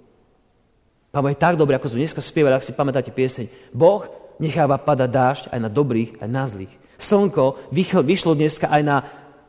Pán 1.12 1.20
Boh 1.20 1.32
je 1.34 1.40
tak 1.40 1.58
dobrý, 1.58 1.76
ako 1.76 1.92
sme 1.92 2.06
dneska 2.06 2.22
spievali, 2.24 2.56
ak 2.56 2.64
si 2.64 2.72
pamätáte 2.72 3.12
pieseň. 3.12 3.74
Boh 3.74 4.06
necháva 4.38 4.78
padať 4.80 5.10
dážď 5.10 5.44
aj 5.52 5.60
na 5.60 5.70
dobrých, 5.70 6.10
aj 6.22 6.28
na 6.30 6.44
zlých. 6.46 6.74
Slnko 6.98 7.70
vyšlo 8.04 8.32
dneska 8.38 8.70
aj 8.70 8.82
na 8.82 8.96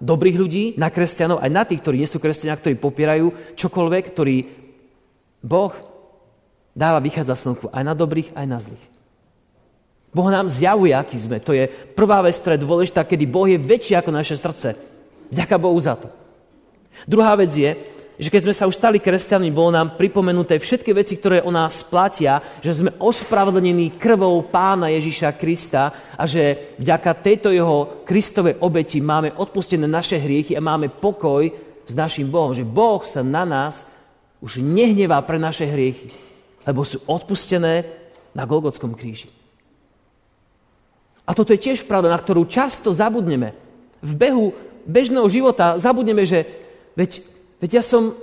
dobrých 0.01 0.37
ľudí, 0.37 0.63
na 0.75 0.91
kresťanov, 0.91 1.39
aj 1.39 1.51
na 1.51 1.63
tých, 1.63 1.81
ktorí 1.81 2.01
nie 2.01 2.09
sú 2.09 2.19
kresťania, 2.19 2.59
ktorí 2.59 2.75
popierajú 2.77 3.55
čokoľvek, 3.55 4.03
ktorí 4.11 4.37
Boh 5.45 5.73
dáva 6.75 6.99
vychádza 6.99 7.37
slnku 7.37 7.71
aj 7.71 7.83
na 7.85 7.93
dobrých, 7.95 8.35
aj 8.35 8.45
na 8.45 8.59
zlých. 8.59 8.85
Boh 10.15 10.31
nám 10.31 10.47
zjavuje, 10.47 10.95
aký 10.95 11.19
sme. 11.19 11.43
To 11.43 11.51
je 11.51 11.67
prvá 11.67 12.23
vec, 12.23 12.39
ktorá 12.39 12.55
je 12.55 12.63
dôležitá, 12.63 13.03
kedy 13.03 13.25
Boh 13.27 13.47
je 13.51 13.59
väčší 13.59 13.99
ako 13.99 14.15
naše 14.15 14.39
srdce. 14.39 14.79
Ďaká 15.27 15.59
Bohu 15.59 15.75
za 15.75 15.99
to. 15.99 16.07
Druhá 17.03 17.35
vec 17.35 17.51
je, 17.51 17.75
že 18.15 18.31
keď 18.31 18.41
sme 18.47 18.55
sa 18.55 18.67
už 18.67 18.79
stali 18.79 18.97
kresťanmi, 19.03 19.51
bolo 19.51 19.75
nám 19.75 19.99
pripomenuté 19.99 20.55
všetky 20.55 20.95
veci, 20.95 21.19
ktoré 21.19 21.43
o 21.43 21.51
nás 21.51 21.83
platia, 21.83 22.39
že 22.63 22.71
sme 22.71 22.95
ospravedlnení 22.95 23.99
krvou 23.99 24.39
pána 24.47 24.87
Ježíša 24.87 25.35
Krista 25.35 26.15
a 26.15 26.23
že 26.23 26.75
vďaka 26.79 27.11
tejto 27.19 27.51
jeho 27.51 28.07
Kristovej 28.07 28.55
obeti 28.63 29.03
máme 29.03 29.35
odpustené 29.35 29.83
naše 29.83 30.15
hriechy 30.15 30.55
a 30.55 30.63
máme 30.63 30.87
pokoj 30.87 31.51
s 31.83 31.93
našim 31.93 32.31
Bohom. 32.31 32.55
Že 32.55 32.63
Boh 32.63 33.03
sa 33.03 33.19
na 33.19 33.43
nás 33.43 33.83
už 34.39 34.63
nehnevá 34.63 35.19
pre 35.27 35.35
naše 35.35 35.67
hriechy, 35.67 36.15
lebo 36.63 36.87
sú 36.87 37.03
odpustené 37.03 37.83
na 38.31 38.47
Golgotskom 38.47 38.95
kríži. 38.95 39.27
A 41.25 41.33
toto 41.33 41.51
je 41.51 41.59
tiež 41.59 41.83
pravda, 41.83 42.13
na 42.13 42.21
ktorú 42.21 42.45
často 42.47 42.93
zabudneme. 42.93 43.57
V 43.99 44.11
behu 44.13 44.53
bežného 44.85 45.25
života 45.25 45.75
zabudneme, 45.81 46.21
že 46.23 46.45
veď, 46.93 47.25
veď 47.59 47.79
ja 47.79 47.83
som 47.83 48.15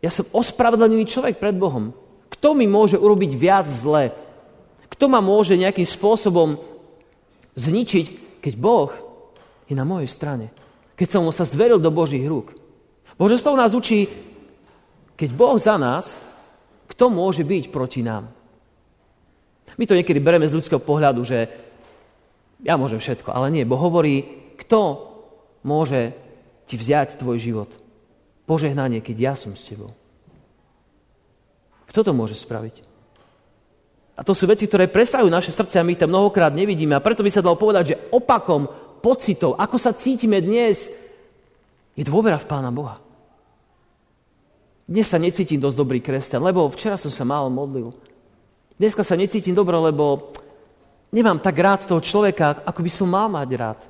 Ja 0.00 0.08
som 0.08 0.24
ospravedlnený 0.32 1.04
človek 1.04 1.36
pred 1.36 1.52
Bohom. 1.52 1.92
Kto 2.32 2.56
mi 2.56 2.64
môže 2.64 2.96
urobiť 2.96 3.36
viac 3.36 3.68
zle? 3.68 4.16
Kto 4.88 5.12
ma 5.12 5.20
môže 5.20 5.60
nejakým 5.60 5.84
spôsobom 5.84 6.56
zničiť, 7.52 8.06
keď 8.40 8.54
Boh 8.56 8.88
je 9.68 9.76
na 9.76 9.84
mojej 9.84 10.08
strane? 10.08 10.56
Keď 10.96 11.04
som 11.04 11.28
sa 11.28 11.44
zveril 11.44 11.76
do 11.76 11.92
Božích 11.92 12.24
rúk. 12.24 12.56
Bože 13.20 13.36
slovo 13.36 13.60
nás 13.60 13.76
učí, 13.76 14.08
keď 15.20 15.36
Boh 15.36 15.60
za 15.60 15.76
nás, 15.76 16.24
kto 16.88 17.12
môže 17.12 17.44
byť 17.44 17.68
proti 17.68 18.00
nám? 18.00 18.32
My 19.76 19.84
to 19.84 19.92
niekedy 19.92 20.16
bereme 20.16 20.48
z 20.48 20.56
ľudského 20.56 20.80
pohľadu, 20.80 21.20
že 21.28 21.44
ja 22.64 22.80
môžem 22.80 23.04
všetko, 23.04 23.36
ale 23.36 23.52
nie. 23.52 23.68
Boh 23.68 23.76
hovorí, 23.76 24.24
kto 24.56 25.12
môže 25.60 26.16
ti 26.64 26.80
vziať 26.80 27.20
tvoj 27.20 27.36
život. 27.36 27.68
Požehnanie, 28.50 28.98
keď 28.98 29.16
ja 29.30 29.34
som 29.38 29.54
s 29.54 29.62
tebou. 29.62 29.94
Kto 31.86 32.02
to 32.02 32.10
môže 32.10 32.34
spraviť? 32.34 32.82
A 34.18 34.26
to 34.26 34.34
sú 34.34 34.50
veci, 34.50 34.66
ktoré 34.66 34.90
presahujú 34.90 35.30
naše 35.30 35.54
srdce 35.54 35.78
a 35.78 35.86
my 35.86 35.94
ich 35.94 36.02
tam 36.02 36.10
mnohokrát 36.10 36.50
nevidíme. 36.50 36.98
A 36.98 37.04
preto 37.04 37.22
by 37.22 37.30
sa 37.30 37.46
dalo 37.46 37.54
povedať, 37.54 37.94
že 37.94 38.00
opakom 38.10 38.66
pocitov, 38.98 39.54
ako 39.54 39.78
sa 39.78 39.94
cítime 39.94 40.42
dnes, 40.42 40.90
je 41.94 42.02
dôvera 42.02 42.42
v 42.42 42.48
Pána 42.50 42.74
Boha. 42.74 42.98
Dnes 44.90 45.06
sa 45.06 45.22
necítim 45.22 45.62
dosť 45.62 45.78
dobrý 45.78 46.02
kresťan, 46.02 46.42
lebo 46.42 46.66
včera 46.74 46.98
som 46.98 47.14
sa 47.14 47.22
málo 47.22 47.54
modlil. 47.54 47.94
Dneska 48.74 49.06
sa 49.06 49.14
necítim 49.14 49.54
dobro, 49.54 49.78
lebo 49.78 50.34
nemám 51.14 51.38
tak 51.38 51.54
rád 51.54 51.86
toho 51.86 52.02
človeka, 52.02 52.66
ako 52.66 52.80
by 52.82 52.90
som 52.90 53.06
mal 53.06 53.30
mať 53.30 53.48
rád. 53.54 53.80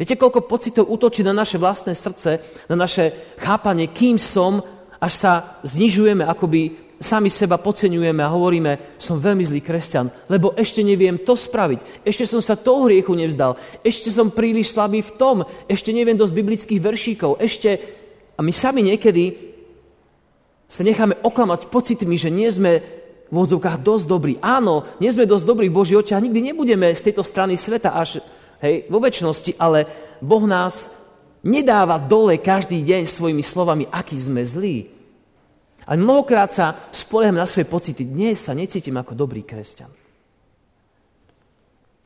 Viete, 0.00 0.16
koľko 0.16 0.48
pocitov 0.48 0.88
útočí 0.88 1.20
na 1.20 1.36
naše 1.36 1.60
vlastné 1.60 1.92
srdce, 1.92 2.40
na 2.66 2.76
naše 2.76 3.36
chápanie, 3.38 3.92
kým 3.92 4.16
som, 4.16 4.64
až 4.96 5.12
sa 5.14 5.32
znižujeme, 5.62 6.24
akoby 6.24 6.82
sami 7.02 7.28
seba 7.28 7.58
podceňujeme 7.58 8.22
a 8.22 8.32
hovoríme, 8.32 8.96
som 8.96 9.18
veľmi 9.18 9.42
zlý 9.42 9.60
kresťan, 9.60 10.08
lebo 10.30 10.54
ešte 10.54 10.80
neviem 10.86 11.18
to 11.18 11.34
spraviť, 11.34 12.06
ešte 12.06 12.24
som 12.24 12.38
sa 12.38 12.54
toho 12.54 12.86
hriechu 12.86 13.12
nevzdal, 13.12 13.58
ešte 13.82 14.08
som 14.08 14.30
príliš 14.30 14.72
slabý 14.72 15.02
v 15.02 15.14
tom, 15.18 15.36
ešte 15.66 15.90
neviem 15.90 16.16
dosť 16.16 16.32
biblických 16.32 16.80
veršíkov, 16.80 17.42
ešte... 17.42 18.00
A 18.32 18.40
my 18.40 18.48
sami 18.48 18.80
niekedy 18.80 19.36
sa 20.64 20.80
necháme 20.80 21.20
oklamať 21.20 21.68
pocitmi, 21.68 22.16
že 22.16 22.32
nie 22.32 22.48
sme 22.48 22.80
v 23.28 23.36
odzvukách 23.36 23.84
dosť 23.84 24.04
dobrý. 24.08 24.34
Áno, 24.40 24.88
nie 25.04 25.12
sme 25.12 25.28
dosť 25.28 25.44
dobrí 25.44 25.68
v 25.68 25.76
Boží 25.76 25.92
očiach, 25.92 26.20
nikdy 26.24 26.52
nebudeme 26.52 26.88
z 26.96 27.12
tejto 27.12 27.20
strany 27.20 27.60
sveta 27.60 27.92
až 27.92 28.24
hej, 28.62 28.86
vo 28.86 29.02
väčšnosti, 29.02 29.58
ale 29.58 29.84
Boh 30.22 30.46
nás 30.46 30.88
nedáva 31.42 31.98
dole 31.98 32.38
každý 32.38 32.80
deň 32.80 33.10
svojimi 33.10 33.42
slovami, 33.42 33.84
aký 33.90 34.16
sme 34.16 34.46
zlí. 34.46 34.88
A 35.82 35.98
mnohokrát 35.98 36.54
sa 36.54 36.78
spolieham 36.94 37.34
na 37.34 37.46
svoje 37.50 37.66
pocity. 37.66 38.06
Dnes 38.06 38.38
sa 38.38 38.54
necítim 38.54 38.94
ako 38.94 39.18
dobrý 39.18 39.42
kresťan. 39.42 39.90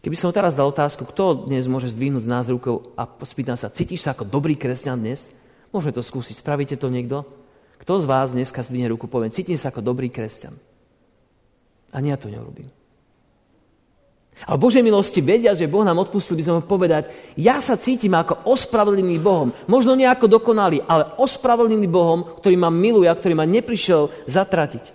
Keby 0.00 0.16
som 0.16 0.32
teraz 0.32 0.56
dal 0.56 0.70
otázku, 0.70 1.04
kto 1.04 1.50
dnes 1.50 1.66
môže 1.68 1.92
zdvihnúť 1.92 2.24
z 2.24 2.30
nás 2.30 2.46
rukou 2.46 2.94
a 2.96 3.04
spýtam 3.26 3.58
sa, 3.58 3.68
cítiš 3.68 4.06
sa 4.06 4.14
ako 4.14 4.24
dobrý 4.24 4.56
kresťan 4.56 4.96
dnes? 4.96 5.28
Môžeme 5.74 5.92
to 5.92 6.00
skúsiť. 6.00 6.40
Spravíte 6.40 6.78
to 6.78 6.88
niekto? 6.88 7.26
Kto 7.82 8.00
z 8.00 8.08
vás 8.08 8.32
dneska 8.32 8.64
zdvihne 8.64 8.88
ruku, 8.88 9.10
poviem, 9.10 9.34
cítim 9.34 9.58
sa 9.60 9.68
ako 9.68 9.84
dobrý 9.84 10.08
kresťan. 10.08 10.56
Ani 11.92 12.14
ja 12.14 12.16
to 12.16 12.32
neurobím. 12.32 12.70
A 14.44 14.52
v 14.52 14.68
Božej 14.68 14.84
milosti 14.84 15.24
vedia, 15.24 15.56
že 15.56 15.64
Boh 15.64 15.80
nám 15.80 15.96
odpustil, 15.96 16.36
by 16.36 16.42
sme 16.44 16.54
mohli 16.60 16.68
povedať, 16.68 17.02
ja 17.40 17.56
sa 17.64 17.80
cítim 17.80 18.12
ako 18.12 18.44
ospravedlný 18.44 19.16
Bohom. 19.16 19.48
Možno 19.64 19.96
nie 19.96 20.04
ako 20.04 20.28
dokonalý, 20.28 20.84
ale 20.84 21.16
ospravedlný 21.16 21.88
Bohom, 21.88 22.36
ktorý 22.36 22.60
ma 22.60 22.68
miluje 22.68 23.08
a 23.08 23.16
ktorý 23.16 23.32
ma 23.32 23.48
neprišiel 23.48 24.28
zatratiť. 24.28 24.92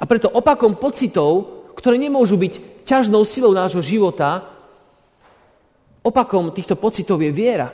A 0.00 0.08
preto 0.08 0.32
opakom 0.32 0.80
pocitov, 0.80 1.60
ktoré 1.76 2.00
nemôžu 2.00 2.40
byť 2.40 2.86
ťažnou 2.88 3.28
silou 3.28 3.52
nášho 3.52 3.84
života, 3.84 4.48
opakom 6.00 6.48
týchto 6.48 6.80
pocitov 6.80 7.20
je 7.20 7.28
viera. 7.28 7.68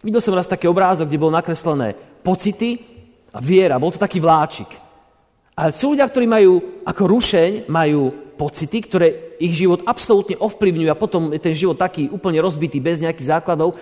Videl 0.00 0.24
som 0.24 0.32
raz 0.32 0.48
taký 0.48 0.70
obrázok, 0.72 1.04
kde 1.04 1.20
bol 1.20 1.28
nakreslené 1.28 1.92
pocity 2.24 2.80
a 3.28 3.44
viera. 3.44 3.76
Bol 3.76 3.92
to 3.92 4.00
taký 4.00 4.24
vláčik. 4.24 4.87
Ale 5.58 5.74
sú 5.74 5.98
ľudia, 5.98 6.06
ktorí 6.06 6.30
majú 6.30 6.86
ako 6.86 7.02
rušeň, 7.10 7.50
majú 7.66 8.14
pocity, 8.38 8.78
ktoré 8.78 9.34
ich 9.42 9.58
život 9.58 9.82
absolútne 9.82 10.38
ovplyvňujú 10.38 10.86
a 10.86 10.94
potom 10.94 11.34
je 11.34 11.42
ten 11.42 11.50
život 11.50 11.74
taký 11.74 12.06
úplne 12.06 12.38
rozbitý, 12.38 12.78
bez 12.78 13.02
nejakých 13.02 13.34
základov. 13.34 13.74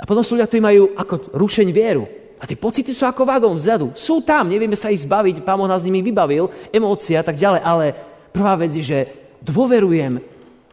A 0.00 0.08
potom 0.08 0.24
sú 0.24 0.40
ľudia, 0.40 0.48
ktorí 0.48 0.64
majú 0.64 0.96
ako 0.96 1.36
rušeň 1.36 1.68
vieru. 1.68 2.08
A 2.40 2.48
tie 2.48 2.56
pocity 2.56 2.96
sú 2.96 3.04
ako 3.04 3.28
vagón 3.28 3.60
vzadu. 3.60 3.92
Sú 3.92 4.24
tam, 4.24 4.48
nevieme 4.48 4.72
sa 4.72 4.88
ich 4.88 5.04
zbaviť, 5.04 5.44
pán 5.44 5.60
Boh 5.60 5.68
nás 5.68 5.84
nimi 5.84 6.00
vybavil, 6.00 6.48
emócia 6.72 7.20
a 7.20 7.26
tak 7.28 7.36
ďalej, 7.36 7.60
ale 7.60 7.86
prvá 8.32 8.56
vec 8.56 8.72
je, 8.72 8.84
že 8.84 8.98
dôverujem 9.44 10.16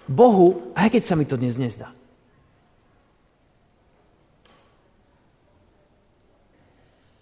Bohu, 0.08 0.72
aj 0.72 0.88
keď 0.88 1.04
sa 1.04 1.20
mi 1.20 1.28
to 1.28 1.36
dnes 1.36 1.60
nezdá. 1.60 1.92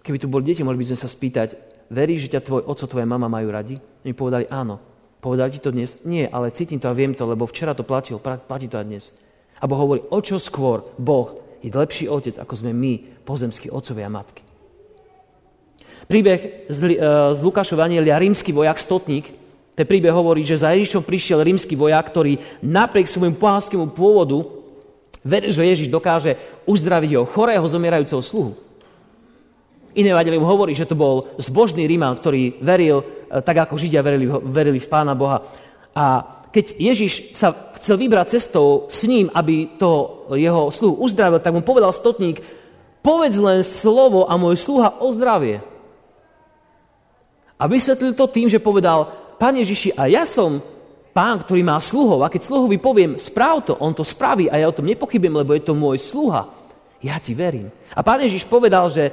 Keby 0.06 0.18
tu 0.22 0.30
boli 0.30 0.46
deti, 0.46 0.62
mohli 0.62 0.82
by 0.82 0.94
sme 0.94 0.98
sa 1.02 1.10
spýtať, 1.10 1.81
veríš, 1.92 2.26
že 2.26 2.40
ťa 2.40 2.48
tvoj 2.48 2.62
oco, 2.64 2.88
tvoja 2.88 3.04
mama 3.04 3.28
majú 3.28 3.52
radi? 3.52 3.76
Mi 4.08 4.16
povedali 4.16 4.48
áno. 4.48 4.80
Povedali 5.20 5.54
ti 5.54 5.60
to 5.62 5.76
dnes? 5.76 6.02
Nie, 6.08 6.26
ale 6.32 6.56
cítim 6.56 6.80
to 6.80 6.90
a 6.90 6.98
viem 6.98 7.14
to, 7.14 7.28
lebo 7.28 7.46
včera 7.46 7.76
to 7.76 7.86
platil, 7.86 8.18
platí 8.18 8.66
to 8.72 8.80
aj 8.80 8.88
dnes. 8.88 9.14
A 9.62 9.70
Boh 9.70 9.78
hovorí, 9.78 10.02
o 10.10 10.18
čo 10.24 10.42
skôr 10.42 10.88
Boh 10.98 11.38
je 11.62 11.70
lepší 11.70 12.10
otec, 12.10 12.42
ako 12.42 12.54
sme 12.58 12.74
my, 12.74 13.22
pozemskí 13.22 13.70
otcovia 13.70 14.10
a 14.10 14.16
matky. 14.18 14.42
Príbeh 16.10 16.66
z, 16.66 16.98
uh, 16.98 17.30
z 17.38 17.40
Lukášova 17.46 17.86
Anielia, 17.86 18.18
rímsky 18.18 18.50
vojak, 18.50 18.82
stotník, 18.82 19.30
ten 19.78 19.86
príbeh 19.86 20.12
hovorí, 20.12 20.42
že 20.42 20.60
za 20.60 20.74
Ježišom 20.74 21.06
prišiel 21.06 21.46
rímsky 21.46 21.78
vojak, 21.78 22.10
ktorý 22.10 22.42
napriek 22.60 23.08
svojmu 23.08 23.38
pohánskému 23.38 23.94
pôvodu 23.94 24.42
veril, 25.22 25.54
že 25.54 25.64
Ježiš 25.64 25.88
dokáže 25.88 26.36
uzdraviť 26.66 27.10
jeho 27.16 27.26
chorého, 27.30 27.64
zomierajúceho 27.64 28.22
sluhu. 28.26 28.58
Iné 29.96 30.16
Evangelium 30.16 30.48
hovorí, 30.48 30.72
že 30.72 30.88
to 30.88 30.96
bol 30.96 31.28
zbožný 31.36 31.84
Ríman, 31.84 32.16
ktorý 32.16 32.64
veril, 32.64 33.04
e, 33.04 33.06
tak 33.44 33.68
ako 33.68 33.76
Židia 33.76 34.00
verili, 34.00 34.28
verili 34.28 34.80
v 34.80 34.92
Pána 34.92 35.16
Boha. 35.18 35.44
A 35.92 36.06
keď 36.52 36.76
Ježiš 36.80 37.36
sa 37.36 37.52
chcel 37.80 38.00
vybrať 38.00 38.40
cestou 38.40 38.88
s 38.92 39.04
ním, 39.08 39.32
aby 39.32 39.76
to 39.80 40.24
jeho 40.36 40.72
sluhu 40.72 41.04
uzdravil, 41.04 41.40
tak 41.40 41.56
mu 41.56 41.64
povedal 41.64 41.92
stotník, 41.96 42.44
povedz 43.04 43.40
len 43.40 43.64
slovo 43.64 44.28
a 44.28 44.36
môj 44.36 44.60
sluha 44.60 45.00
o 45.00 45.08
zdravie. 45.12 45.64
A 47.60 47.64
vysvetlil 47.68 48.16
to 48.16 48.32
tým, 48.32 48.48
že 48.50 48.64
povedal, 48.64 49.12
Pán 49.42 49.58
Ježiši, 49.58 49.98
a 49.98 50.06
ja 50.06 50.22
som 50.22 50.62
pán, 51.12 51.42
ktorý 51.42 51.66
má 51.66 51.82
sluhov, 51.82 52.22
a 52.22 52.32
keď 52.32 52.46
sluhovi 52.46 52.78
poviem, 52.78 53.18
správ 53.18 53.66
to, 53.66 53.74
on 53.82 53.92
to 53.92 54.06
spraví 54.06 54.48
a 54.48 54.62
ja 54.62 54.70
o 54.70 54.76
tom 54.76 54.86
nepochybujem, 54.86 55.34
lebo 55.34 55.58
je 55.58 55.66
to 55.66 55.74
môj 55.74 55.98
sluha. 55.98 56.46
Ja 57.02 57.18
ti 57.18 57.34
verím. 57.34 57.74
A 57.98 58.06
pán 58.06 58.22
Ježiš 58.22 58.46
povedal, 58.46 58.86
že 58.94 59.10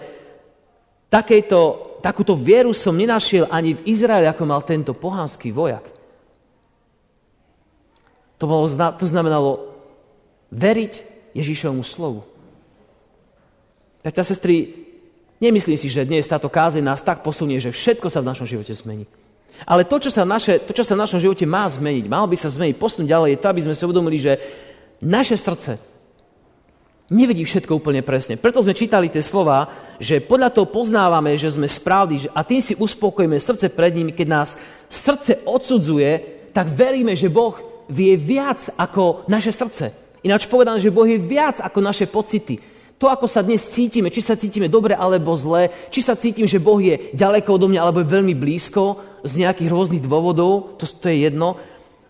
Takejto, 1.09 1.61
takúto 2.05 2.37
vieru 2.37 2.77
som 2.77 2.93
nenašiel 2.93 3.49
ani 3.49 3.73
v 3.73 3.85
Izraeli, 3.89 4.29
ako 4.29 4.45
mal 4.45 4.61
tento 4.61 4.93
pohanský 4.93 5.49
vojak. 5.49 5.85
To, 8.39 8.45
bolo, 8.45 8.69
to 8.71 9.07
znamenalo 9.09 9.73
veriť 10.53 10.93
Ježišovmu 11.33 11.83
slovu. 11.83 12.29
Priateľ, 14.05 14.25
sestry, 14.25 14.73
nemyslím 15.43 15.81
si, 15.81 15.89
že 15.91 16.07
dnes 16.07 16.29
táto 16.29 16.47
kázeň 16.47 16.85
nás 16.85 17.03
tak 17.03 17.25
posunie, 17.25 17.59
že 17.59 17.75
všetko 17.75 18.13
sa 18.13 18.23
v 18.23 18.29
našom 18.31 18.47
živote 18.47 18.71
zmení. 18.71 19.09
Ale 19.67 19.83
to 19.83 19.99
čo, 19.99 20.15
sa 20.15 20.23
naše, 20.23 20.63
to, 20.63 20.71
čo 20.71 20.87
sa 20.87 20.95
v 20.95 21.03
našom 21.03 21.19
živote 21.19 21.43
má 21.43 21.67
zmeniť, 21.67 22.07
malo 22.07 22.31
by 22.31 22.37
sa 22.39 22.47
zmeniť, 22.47 22.79
posunúť 22.79 23.11
ďalej, 23.11 23.29
je 23.35 23.43
to, 23.43 23.51
aby 23.51 23.63
sme 23.67 23.75
si 23.75 23.83
uvedomili, 23.83 24.19
že 24.23 24.39
naše 25.03 25.35
srdce 25.35 25.83
nevidí 27.09 27.45
všetko 27.45 27.81
úplne 27.81 28.05
presne. 28.05 28.37
Preto 28.37 28.61
sme 28.61 28.77
čítali 28.77 29.09
tie 29.09 29.25
slova, 29.25 29.69
že 29.97 30.21
podľa 30.21 30.53
toho 30.53 30.69
poznávame, 30.69 31.35
že 31.35 31.53
sme 31.53 31.67
správni 31.69 32.29
a 32.33 32.45
tým 32.45 32.61
si 32.61 32.77
uspokojíme 32.77 33.37
srdce 33.41 33.73
pred 33.73 33.93
ním. 33.97 34.13
Keď 34.13 34.27
nás 34.29 34.55
srdce 34.93 35.43
odsudzuje, 35.45 36.39
tak 36.53 36.69
veríme, 36.69 37.17
že 37.17 37.33
Boh 37.33 37.57
vie 37.89 38.15
viac 38.21 38.69
ako 38.77 39.25
naše 39.27 39.53
srdce. 39.53 39.91
Ináč 40.21 40.45
povedané, 40.45 40.83
že 40.83 40.93
Boh 40.93 41.09
je 41.09 41.17
viac 41.17 41.63
ako 41.65 41.79
naše 41.81 42.05
pocity. 42.05 42.61
To, 42.99 43.07
ako 43.07 43.31
sa 43.31 43.47
dnes 43.47 43.63
cítime, 43.63 44.11
či 44.11 44.19
sa 44.19 44.35
cítime 44.35 44.67
dobre 44.67 44.91
alebo 44.91 45.31
zle, 45.39 45.71
či 45.89 46.03
sa 46.03 46.19
cítim, 46.19 46.51
že 46.51 46.59
Boh 46.59 46.83
je 46.83 47.15
ďaleko 47.15 47.55
odo 47.55 47.71
mňa 47.71 47.79
alebo 47.79 48.03
je 48.03 48.11
veľmi 48.11 48.35
blízko 48.35 48.99
z 49.23 49.47
nejakých 49.47 49.71
rôznych 49.71 50.03
dôvodov, 50.03 50.75
to, 50.83 50.85
to 50.85 51.07
je 51.07 51.31
jedno, 51.31 51.55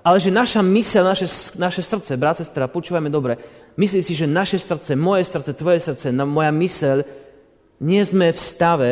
ale 0.00 0.17
že 0.17 0.33
naša 0.33 0.64
mysel, 0.64 1.05
naše, 1.05 1.28
naše 1.61 1.85
srdce, 1.85 2.17
brat, 2.17 2.40
sestra, 2.40 2.73
počúvajme 2.73 3.12
dobre, 3.12 3.37
Myslí 3.78 4.02
si, 4.02 4.11
že 4.11 4.26
naše 4.26 4.58
srdce, 4.58 4.99
moje 4.99 5.23
srdce, 5.30 5.54
tvoje 5.54 5.78
srdce, 5.78 6.11
moja 6.11 6.50
myseľ, 6.50 7.06
nie 7.78 8.02
sme 8.02 8.35
v 8.35 8.38
stave 8.38 8.90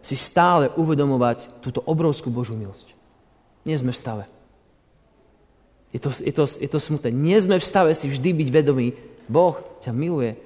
si 0.00 0.16
stále 0.16 0.72
uvedomovať 0.72 1.60
túto 1.60 1.84
obrovskú 1.84 2.32
Božú 2.32 2.56
milosť. 2.56 2.96
Nie 3.68 3.76
sme 3.76 3.92
v 3.92 4.00
stave. 4.00 4.24
Je 5.92 6.00
to, 6.00 6.08
je, 6.08 6.32
to, 6.32 6.48
je 6.48 6.68
to 6.72 6.80
smutné. 6.80 7.12
Nie 7.12 7.36
sme 7.44 7.60
v 7.60 7.68
stave 7.68 7.92
si 7.92 8.08
vždy 8.08 8.32
byť 8.32 8.48
vedomí. 8.48 8.96
Boh 9.28 9.60
ťa 9.84 9.92
miluje. 9.92 10.40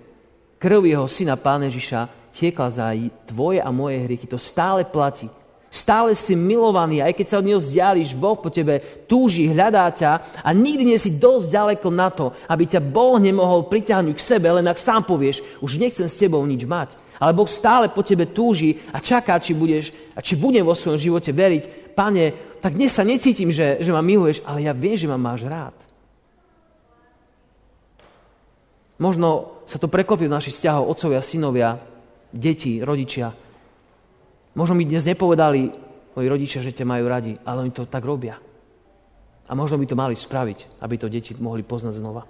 Krv 0.59 0.83
jeho 0.83 1.07
syna 1.07 1.39
Pána 1.39 1.71
Ježiša 1.71 2.11
tiekla 2.35 2.69
za 2.75 2.91
tvoje 3.31 3.63
a 3.63 3.71
moje 3.71 4.03
hriechy. 4.03 4.27
To 4.27 4.37
stále 4.37 4.83
platí. 4.83 5.31
Stále 5.77 6.17
si 6.17 6.33
milovaný, 6.33 7.05
aj 7.05 7.13
keď 7.13 7.27
sa 7.29 7.37
od 7.37 7.45
neho 7.45 7.61
vzdiališ, 7.61 8.17
Boh 8.17 8.41
po 8.41 8.49
tebe 8.49 9.05
túži, 9.05 9.53
hľadá 9.53 9.93
ťa 9.93 10.41
a 10.41 10.49
nikdy 10.57 10.89
nie 10.89 10.97
si 10.97 11.21
dosť 11.21 11.53
ďaleko 11.53 11.89
na 11.93 12.09
to, 12.09 12.33
aby 12.49 12.65
ťa 12.65 12.81
Boh 12.81 13.21
nemohol 13.21 13.69
priťahnuť 13.69 14.17
k 14.17 14.25
sebe, 14.25 14.49
len 14.49 14.65
ak 14.65 14.81
sám 14.81 15.05
povieš, 15.05 15.45
už 15.61 15.77
nechcem 15.77 16.09
s 16.09 16.17
tebou 16.17 16.41
nič 16.49 16.65
mať. 16.65 16.97
Ale 17.21 17.37
Boh 17.37 17.45
stále 17.45 17.93
po 17.93 18.01
tebe 18.01 18.25
túži 18.25 18.81
a 18.89 19.05
čaká, 19.05 19.37
či 19.37 19.53
budeš 19.53 19.93
a 20.17 20.25
či 20.25 20.41
budem 20.41 20.65
vo 20.65 20.73
svojom 20.73 20.97
živote 20.97 21.29
veriť. 21.29 21.93
Pane, 21.93 22.57
tak 22.65 22.73
dnes 22.73 22.97
sa 22.97 23.05
necítim, 23.05 23.53
že, 23.53 23.77
že 23.77 23.93
ma 23.93 24.01
miluješ, 24.01 24.41
ale 24.49 24.65
ja 24.65 24.73
viem, 24.73 24.97
že 24.97 25.05
ma 25.05 25.21
máš 25.21 25.45
rád. 25.45 25.77
Možno 28.97 29.61
sa 29.69 29.77
to 29.77 29.93
preklopí 29.93 30.25
v 30.25 30.33
našich 30.33 30.57
vzťahov 30.57 30.89
otcovia, 30.89 31.21
synovia, 31.21 31.77
deti, 32.33 32.81
rodičia. 32.81 33.29
Možno 34.57 34.73
mi 34.73 34.89
dnes 34.89 35.05
nepovedali 35.05 35.69
moji 36.17 36.27
rodičia, 36.33 36.65
že 36.65 36.73
ťa 36.73 36.89
majú 36.89 37.05
radi, 37.05 37.37
ale 37.45 37.69
oni 37.69 37.73
to 37.77 37.85
tak 37.85 38.01
robia. 38.01 38.41
A 39.47 39.53
možno 39.53 39.77
by 39.77 39.87
to 39.87 40.01
mali 40.01 40.17
spraviť, 40.17 40.81
aby 40.81 40.95
to 40.97 41.13
deti 41.13 41.37
mohli 41.37 41.61
poznať 41.61 42.01
znova. 42.01 42.25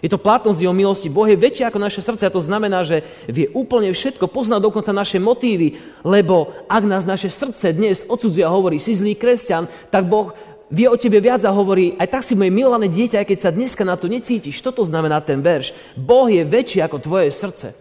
Je 0.00 0.08
to 0.08 0.16
platnosť 0.16 0.64
jeho 0.64 0.72
milosti. 0.72 1.12
Boh 1.12 1.28
je 1.28 1.36
väčší 1.36 1.68
ako 1.68 1.76
naše 1.76 2.00
srdce 2.00 2.24
a 2.24 2.32
to 2.32 2.40
znamená, 2.40 2.80
že 2.88 3.04
vie 3.28 3.52
úplne 3.52 3.92
všetko, 3.92 4.32
pozná 4.32 4.56
dokonca 4.56 4.96
naše 4.96 5.20
motívy, 5.20 5.76
lebo 6.00 6.56
ak 6.64 6.82
nás 6.88 7.04
naše 7.04 7.28
srdce 7.28 7.76
dnes 7.76 8.08
odsudzuje 8.08 8.40
a 8.40 8.48
hovorí, 8.48 8.80
si 8.80 8.96
zlý 8.96 9.12
kresťan, 9.20 9.68
tak 9.92 10.08
Boh 10.08 10.32
vie 10.72 10.88
o 10.88 10.96
tebe 10.96 11.20
viac 11.20 11.44
a 11.44 11.52
hovorí, 11.52 11.92
aj 12.00 12.08
tak 12.08 12.22
si 12.24 12.32
moje 12.32 12.48
milované 12.48 12.88
dieťa, 12.88 13.20
aj 13.20 13.28
keď 13.28 13.38
sa 13.44 13.52
dneska 13.52 13.84
na 13.84 14.00
to 14.00 14.08
necítiš. 14.08 14.64
Toto 14.64 14.80
znamená 14.80 15.20
ten 15.20 15.44
verš. 15.44 15.76
Boh 16.00 16.32
je 16.32 16.40
väčší 16.40 16.80
ako 16.80 16.96
tvoje 17.04 17.28
srdce. 17.28 17.76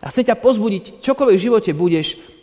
A 0.00 0.08
chce 0.08 0.24
ťa 0.24 0.40
pozbudiť, 0.40 1.04
čokoľvek 1.04 1.36
v 1.36 1.44
živote 1.44 1.70
budeš 1.76 2.39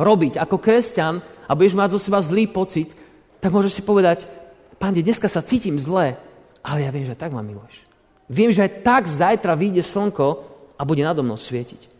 robiť 0.00 0.40
ako 0.40 0.56
kresťan 0.56 1.20
a 1.44 1.52
budeš 1.52 1.76
mať 1.76 1.92
zo 1.92 2.00
seba 2.00 2.24
zlý 2.24 2.48
pocit, 2.48 2.88
tak 3.36 3.52
môžeš 3.52 3.80
si 3.80 3.82
povedať, 3.84 4.24
Pane, 4.80 5.04
dneska 5.04 5.28
sa 5.28 5.44
cítim 5.44 5.76
zle, 5.76 6.16
ale 6.64 6.78
ja 6.80 6.88
viem, 6.88 7.04
že 7.04 7.12
tak 7.12 7.36
ma 7.36 7.44
miluješ. 7.44 7.84
Viem, 8.32 8.48
že 8.48 8.64
aj 8.64 8.80
tak 8.80 9.02
zajtra 9.04 9.52
vyjde 9.52 9.84
slnko 9.84 10.26
a 10.80 10.82
bude 10.88 11.04
nado 11.04 11.20
mnou 11.20 11.36
svietiť. 11.36 11.92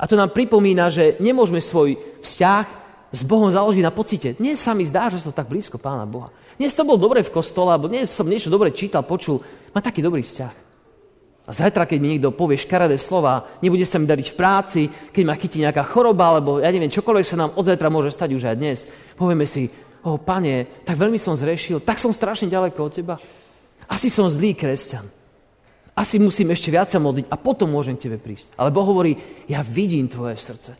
A 0.00 0.08
to 0.08 0.16
nám 0.16 0.32
pripomína, 0.32 0.88
že 0.88 1.20
nemôžeme 1.20 1.60
svoj 1.60 2.00
vzťah 2.24 2.64
s 3.12 3.20
Bohom 3.20 3.52
založiť 3.52 3.84
na 3.84 3.92
pocite. 3.92 4.32
Dnes 4.40 4.56
sa 4.56 4.72
mi 4.72 4.88
zdá, 4.88 5.12
že 5.12 5.20
som 5.20 5.34
tak 5.34 5.52
blízko 5.52 5.76
Pána 5.76 6.08
Boha. 6.08 6.32
Dnes 6.56 6.72
to 6.72 6.88
bol 6.88 6.96
dobre 6.96 7.20
v 7.20 7.34
kostole, 7.34 7.68
alebo 7.68 7.92
dnes 7.92 8.08
som 8.08 8.24
niečo 8.24 8.48
dobre 8.48 8.72
čítal, 8.72 9.04
počul. 9.04 9.44
Má 9.76 9.84
taký 9.84 10.00
dobrý 10.00 10.24
vzťah. 10.24 10.69
A 11.50 11.52
zajtra, 11.52 11.82
keď 11.82 11.98
mi 11.98 12.14
niekto 12.14 12.30
povie 12.30 12.54
škaredé 12.54 12.94
slova, 12.94 13.58
nebude 13.58 13.82
sa 13.82 13.98
mi 13.98 14.06
dariť 14.06 14.28
v 14.30 14.38
práci, 14.38 14.80
keď 14.86 15.22
ma 15.26 15.34
chytí 15.34 15.58
nejaká 15.58 15.82
choroba, 15.82 16.30
alebo 16.30 16.62
ja 16.62 16.70
neviem, 16.70 16.86
čokoľvek 16.94 17.26
sa 17.26 17.42
nám 17.42 17.58
od 17.58 17.66
zajtra 17.66 17.90
môže 17.90 18.14
stať 18.14 18.38
už 18.38 18.54
aj 18.54 18.54
dnes, 18.54 18.86
povieme 19.18 19.42
si, 19.50 19.66
o 20.06 20.14
oh, 20.14 20.16
pane, 20.22 20.86
tak 20.86 20.94
veľmi 20.94 21.18
som 21.18 21.34
zrešil, 21.34 21.82
tak 21.82 21.98
som 21.98 22.14
strašne 22.14 22.46
ďaleko 22.46 22.78
od 22.78 22.92
teba. 22.94 23.18
Asi 23.90 24.06
som 24.06 24.30
zlý 24.30 24.54
kresťan. 24.54 25.10
Asi 25.98 26.22
musím 26.22 26.54
ešte 26.54 26.70
viac 26.70 26.86
sa 26.86 27.02
modliť 27.02 27.26
a 27.26 27.34
potom 27.34 27.66
môžem 27.66 27.98
k 27.98 28.06
tebe 28.06 28.22
prísť. 28.22 28.54
Ale 28.54 28.70
Boh 28.70 28.86
hovorí, 28.86 29.18
ja 29.50 29.66
vidím 29.66 30.06
tvoje 30.06 30.38
srdce. 30.38 30.78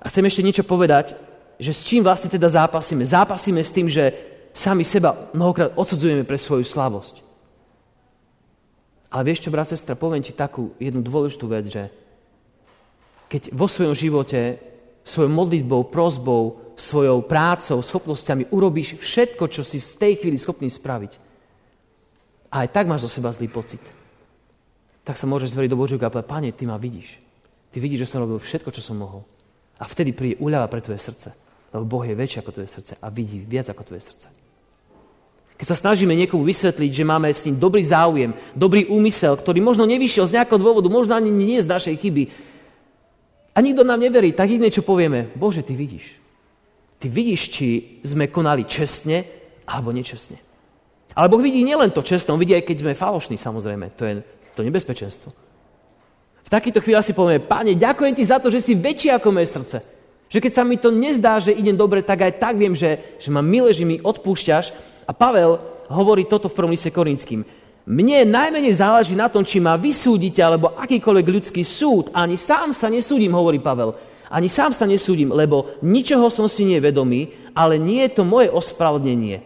A 0.00 0.08
chcem 0.08 0.24
ešte 0.24 0.40
niečo 0.40 0.64
povedať, 0.64 1.12
že 1.60 1.76
s 1.76 1.84
čím 1.84 2.08
vlastne 2.08 2.32
teda 2.32 2.48
zápasíme. 2.48 3.04
Zápasíme 3.04 3.60
s 3.60 3.68
tým, 3.68 3.92
že 3.92 4.16
sami 4.56 4.80
seba 4.80 5.28
mnohokrát 5.36 5.76
odsudzujeme 5.76 6.24
pre 6.24 6.40
svoju 6.40 6.64
slabosť. 6.64 7.27
Ale 9.08 9.22
vieš 9.24 9.48
čo, 9.48 9.52
brat, 9.52 9.72
sestra, 9.72 9.96
poviem 9.96 10.20
ti 10.20 10.36
takú 10.36 10.76
jednu 10.76 11.00
dôležitú 11.00 11.48
vec, 11.48 11.64
že 11.68 11.88
keď 13.28 13.52
vo 13.52 13.68
svojom 13.68 13.96
živote, 13.96 14.60
svojou 15.04 15.32
modlitbou, 15.32 15.88
prozbou, 15.88 16.74
svojou 16.76 17.24
prácou, 17.24 17.80
schopnosťami 17.80 18.52
urobíš 18.52 19.00
všetko, 19.00 19.44
čo 19.48 19.64
si 19.64 19.80
v 19.80 19.96
tej 19.96 20.12
chvíli 20.20 20.36
schopný 20.36 20.68
spraviť, 20.68 21.28
a 22.48 22.64
aj 22.64 22.68
tak 22.72 22.88
máš 22.88 23.04
zo 23.04 23.20
seba 23.20 23.28
zlý 23.28 23.48
pocit, 23.48 23.80
tak 25.04 25.16
sa 25.16 25.28
môžeš 25.28 25.52
zveriť 25.52 25.72
do 25.72 25.80
Božieho 25.80 26.00
a 26.00 26.12
povedať, 26.12 26.28
Pane, 26.28 26.48
Ty 26.52 26.64
ma 26.68 26.76
vidíš. 26.80 27.20
Ty 27.72 27.80
vidíš, 27.80 28.04
že 28.04 28.10
som 28.12 28.24
robil 28.24 28.40
všetko, 28.40 28.72
čo 28.72 28.84
som 28.84 28.96
mohol. 28.96 29.24
A 29.76 29.84
vtedy 29.84 30.12
príde 30.16 30.40
uľava 30.40 30.68
pre 30.68 30.80
tvoje 30.80 31.00
srdce. 31.00 31.32
Lebo 31.72 31.84
Boh 31.84 32.04
je 32.04 32.16
väčší 32.16 32.40
ako 32.40 32.56
tvoje 32.56 32.72
srdce 32.72 32.92
a 32.96 33.06
vidí 33.12 33.44
viac 33.44 33.68
ako 33.68 33.84
tvoje 33.84 34.08
srdce. 34.08 34.47
Keď 35.58 35.66
sa 35.66 35.74
snažíme 35.74 36.14
niekomu 36.14 36.46
vysvetliť, 36.46 36.90
že 36.94 37.02
máme 37.02 37.34
s 37.34 37.42
ním 37.42 37.58
dobrý 37.58 37.82
záujem, 37.82 38.30
dobrý 38.54 38.86
úmysel, 38.86 39.34
ktorý 39.34 39.58
možno 39.58 39.90
nevyšiel 39.90 40.30
z 40.30 40.38
nejakého 40.38 40.62
dôvodu, 40.62 40.86
možno 40.86 41.18
ani 41.18 41.34
nie 41.34 41.58
z 41.58 41.66
našej 41.66 41.98
chyby, 41.98 42.24
a 43.54 43.58
nikto 43.58 43.82
nám 43.82 43.98
neverí, 43.98 44.30
tak 44.30 44.54
jedné, 44.54 44.70
čo 44.70 44.86
povieme, 44.86 45.34
Bože, 45.34 45.66
Ty 45.66 45.74
vidíš. 45.74 46.14
Ty 47.02 47.10
vidíš, 47.10 47.40
či 47.50 47.66
sme 48.06 48.30
konali 48.30 48.62
čestne 48.62 49.26
alebo 49.66 49.90
nečestne. 49.90 50.38
Ale 51.18 51.26
Boh 51.26 51.42
vidí 51.42 51.66
nielen 51.66 51.90
to 51.90 52.06
čestné, 52.06 52.30
On 52.30 52.38
vidí 52.38 52.54
aj 52.54 52.62
keď 52.62 52.86
sme 52.86 52.94
falošní, 52.94 53.34
samozrejme. 53.34 53.90
To 53.98 54.02
je 54.06 54.22
to 54.54 54.62
nebezpečenstvo. 54.62 55.34
V 56.46 56.50
takýchto 56.54 56.78
chvíľach 56.78 57.02
si 57.02 57.18
povieme, 57.18 57.42
Pane, 57.42 57.74
ďakujem 57.74 58.14
Ti 58.14 58.24
za 58.30 58.38
to, 58.38 58.46
že 58.46 58.62
si 58.62 58.78
väčší 58.78 59.10
ako 59.10 59.34
moje 59.34 59.50
srdce. 59.50 59.82
Že 60.30 60.38
keď 60.38 60.52
sa 60.54 60.62
mi 60.62 60.78
to 60.78 60.94
nezdá, 60.94 61.42
že 61.42 61.50
idem 61.50 61.74
dobre, 61.74 62.06
tak 62.06 62.30
aj 62.30 62.38
tak 62.38 62.54
viem, 62.54 62.78
že, 62.78 63.18
že 63.18 63.34
ma 63.34 63.42
milé, 63.42 63.74
že 63.74 63.82
mi 63.82 63.98
odpúšťaš 63.98 64.70
a 65.08 65.12
Pavel 65.16 65.56
hovorí 65.88 66.28
toto 66.28 66.52
v 66.52 66.56
prvom 66.60 66.76
liste 66.76 66.92
Korinským. 66.92 67.40
Mne 67.88 68.28
najmenej 68.28 68.84
záleží 68.84 69.16
na 69.16 69.32
tom, 69.32 69.40
či 69.40 69.64
ma 69.64 69.80
vysúdite, 69.80 70.44
alebo 70.44 70.76
akýkoľvek 70.76 71.26
ľudský 71.26 71.64
súd. 71.64 72.12
Ani 72.12 72.36
sám 72.36 72.76
sa 72.76 72.92
nesúdim, 72.92 73.32
hovorí 73.32 73.64
Pavel. 73.64 73.96
Ani 74.28 74.52
sám 74.52 74.76
sa 74.76 74.84
nesúdim, 74.84 75.32
lebo 75.32 75.80
ničoho 75.80 76.28
som 76.28 76.44
si 76.52 76.68
nevedomý, 76.68 77.32
ale 77.56 77.80
nie 77.80 78.04
je 78.04 78.20
to 78.20 78.28
moje 78.28 78.52
ospravedlnenie. 78.52 79.40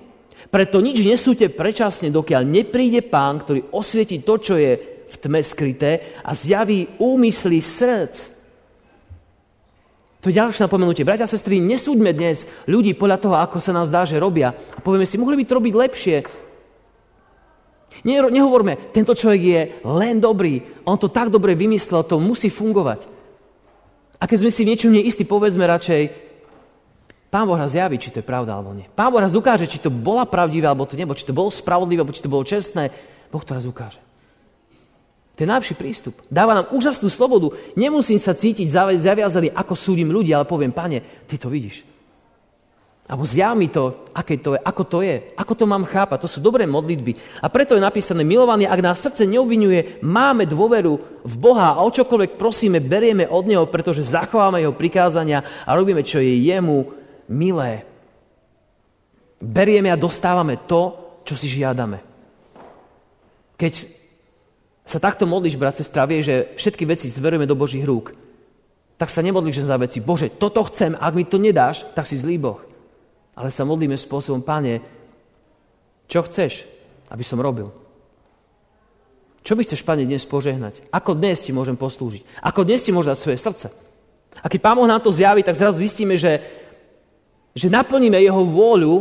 Preto 0.50 0.82
nič 0.82 0.98
nesúďte 1.06 1.54
prečasne, 1.54 2.10
dokiaľ 2.10 2.42
nepríde 2.42 3.06
pán, 3.06 3.38
ktorý 3.46 3.70
osvieti 3.70 4.26
to, 4.26 4.42
čo 4.42 4.58
je 4.58 4.74
v 5.06 5.16
tme 5.22 5.38
skryté 5.38 6.18
a 6.26 6.34
zjaví 6.34 6.98
úmysly 6.98 7.62
srdc. 7.62 8.31
To 10.22 10.30
je 10.30 10.38
ďalšie 10.38 10.62
napomenutie. 10.62 11.02
Bratia 11.02 11.26
a 11.26 11.30
sestry, 11.30 11.58
nesúďme 11.58 12.14
dnes 12.14 12.46
ľudí 12.70 12.94
podľa 12.94 13.18
toho, 13.18 13.34
ako 13.42 13.58
sa 13.58 13.74
nám 13.74 13.90
zdá, 13.90 14.06
že 14.06 14.22
robia. 14.22 14.54
A 14.54 14.78
povieme 14.78 15.02
si, 15.02 15.18
mohli 15.18 15.42
by 15.42 15.44
to 15.50 15.58
robiť 15.58 15.74
lepšie. 15.74 16.16
Ne, 18.06 18.14
nehovorme, 18.30 18.94
tento 18.94 19.18
človek 19.18 19.42
je 19.42 19.60
len 19.82 20.22
dobrý. 20.22 20.62
On 20.86 20.94
to 20.94 21.10
tak 21.10 21.26
dobre 21.26 21.58
vymyslel, 21.58 22.06
to 22.06 22.22
musí 22.22 22.54
fungovať. 22.54 23.10
A 24.22 24.30
keď 24.30 24.46
sme 24.46 24.54
si 24.54 24.62
v 24.62 24.70
niečom 24.70 24.94
neistí, 24.94 25.26
povedzme 25.26 25.66
radšej, 25.66 26.30
Pán 27.32 27.48
Boh 27.48 27.56
nás 27.56 27.72
zjaví, 27.72 27.96
či 27.96 28.12
to 28.12 28.20
je 28.20 28.28
pravda 28.28 28.52
alebo 28.52 28.76
nie. 28.76 28.84
Pán 28.92 29.08
Boh 29.08 29.24
nás 29.24 29.32
ukáže, 29.32 29.64
či 29.64 29.80
to 29.80 29.88
bola 29.88 30.28
pravdivé 30.28 30.68
alebo 30.68 30.84
to 30.84 31.00
nebo, 31.00 31.16
či 31.16 31.24
to 31.24 31.32
bolo 31.32 31.48
spravodlivé, 31.48 32.04
alebo 32.04 32.12
či 32.12 32.20
to 32.20 32.28
bolo 32.28 32.44
čestné. 32.44 32.92
Boh 33.32 33.40
to 33.40 33.56
raz 33.56 33.64
ukáže. 33.64 34.11
To 35.32 35.40
je 35.40 35.48
najlepší 35.48 35.74
prístup. 35.80 36.20
Dáva 36.28 36.52
nám 36.52 36.70
úžasnú 36.76 37.08
slobodu. 37.08 37.56
Nemusím 37.72 38.20
sa 38.20 38.36
cítiť 38.36 38.68
zaviazaný, 39.00 39.48
ako 39.56 39.72
súdim 39.72 40.12
ľudí, 40.12 40.28
ale 40.36 40.44
poviem, 40.44 40.72
pane, 40.72 41.24
ty 41.24 41.40
to 41.40 41.48
vidíš. 41.48 41.88
Alebo 43.08 43.26
zjav 43.26 43.58
mi 43.58 43.66
to, 43.66 44.08
aké 44.14 44.38
to 44.38 44.54
je, 44.54 44.60
ako 44.62 44.82
to 44.86 44.98
je, 45.02 45.34
ako 45.34 45.52
to 45.58 45.64
mám 45.66 45.88
chápať. 45.88 46.22
To 46.22 46.28
sú 46.30 46.38
dobré 46.38 46.68
modlitby. 46.68 47.42
A 47.42 47.50
preto 47.50 47.74
je 47.74 47.82
napísané, 47.82 48.22
milovaný, 48.22 48.68
ak 48.68 48.84
nás 48.84 49.02
srdce 49.02 49.26
neobvinuje, 49.26 50.04
máme 50.04 50.46
dôveru 50.46 51.24
v 51.24 51.34
Boha 51.36 51.74
a 51.74 51.82
o 51.82 51.90
čokoľvek 51.90 52.38
prosíme, 52.38 52.78
berieme 52.78 53.26
od 53.26 53.44
Neho, 53.48 53.66
pretože 53.66 54.06
zachováme 54.06 54.62
Jeho 54.62 54.76
prikázania 54.76 55.42
a 55.66 55.74
robíme, 55.74 56.06
čo 56.06 56.22
je 56.22 56.40
Jemu 56.46 56.88
milé. 57.26 57.82
Berieme 59.42 59.90
a 59.90 59.98
dostávame 59.98 60.62
to, 60.68 60.94
čo 61.26 61.34
si 61.34 61.50
žiadame. 61.50 61.98
Keď 63.58 64.01
sa 64.82 64.98
takto 64.98 65.24
modlíš, 65.30 65.58
brat, 65.58 65.78
sestra, 65.78 66.06
vie, 66.10 66.22
že 66.22 66.54
všetky 66.58 66.82
veci 66.86 67.06
zverujeme 67.06 67.46
do 67.46 67.54
Božích 67.54 67.86
rúk, 67.86 68.14
tak 68.98 69.10
sa 69.10 69.22
nemodlíš 69.22 69.66
za 69.66 69.78
veci. 69.78 69.98
Bože, 70.02 70.30
toto 70.30 70.62
chcem, 70.66 70.94
ak 70.94 71.12
mi 71.14 71.26
to 71.26 71.38
nedáš, 71.38 71.86
tak 71.94 72.06
si 72.06 72.18
zlý 72.18 72.38
Boh. 72.38 72.60
Ale 73.34 73.50
sa 73.50 73.66
modlíme 73.66 73.98
spôsobom, 73.98 74.42
Pane, 74.44 74.82
čo 76.06 76.22
chceš, 76.26 76.66
aby 77.08 77.24
som 77.24 77.40
robil? 77.40 77.72
Čo 79.42 79.58
by 79.58 79.66
chceš, 79.66 79.82
Pane, 79.82 80.06
dnes 80.06 80.22
požehnať? 80.22 80.86
Ako 80.94 81.18
dnes 81.18 81.42
ti 81.42 81.50
môžem 81.50 81.74
poslúžiť? 81.74 82.22
Ako 82.46 82.62
dnes 82.62 82.84
ti 82.84 82.94
môžem 82.94 83.16
dať 83.16 83.22
svoje 83.22 83.38
srdce? 83.42 83.66
A 84.38 84.46
keď 84.46 84.60
Pán 84.62 84.76
Boh 84.78 84.86
nám 84.86 85.02
to 85.02 85.10
zjaví, 85.10 85.42
tak 85.42 85.58
zrazu 85.58 85.82
zistíme, 85.82 86.14
že, 86.14 86.38
že 87.56 87.66
naplníme 87.72 88.22
Jeho 88.22 88.42
vôľu. 88.46 88.94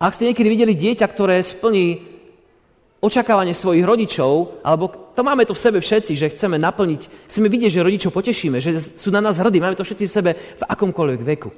Ak 0.00 0.16
ste 0.16 0.32
niekedy 0.32 0.48
videli 0.48 0.72
dieťa, 0.72 1.06
ktoré 1.06 1.44
splní 1.44 2.13
očakávanie 3.04 3.52
svojich 3.52 3.84
rodičov, 3.84 4.64
alebo 4.64 5.12
to 5.12 5.20
máme 5.20 5.44
to 5.44 5.52
v 5.52 5.60
sebe 5.60 5.78
všetci, 5.84 6.16
že 6.16 6.32
chceme 6.32 6.56
naplniť, 6.56 7.28
chceme 7.28 7.52
vidieť, 7.52 7.70
že 7.76 7.84
rodičov 7.84 8.16
potešíme, 8.16 8.56
že 8.64 8.80
sú 8.80 9.12
na 9.12 9.20
nás 9.20 9.36
hrdí, 9.36 9.60
máme 9.60 9.76
to 9.76 9.84
všetci 9.84 10.04
v 10.08 10.14
sebe 10.16 10.30
v 10.32 10.62
akomkoľvek 10.64 11.20
veku. 11.20 11.52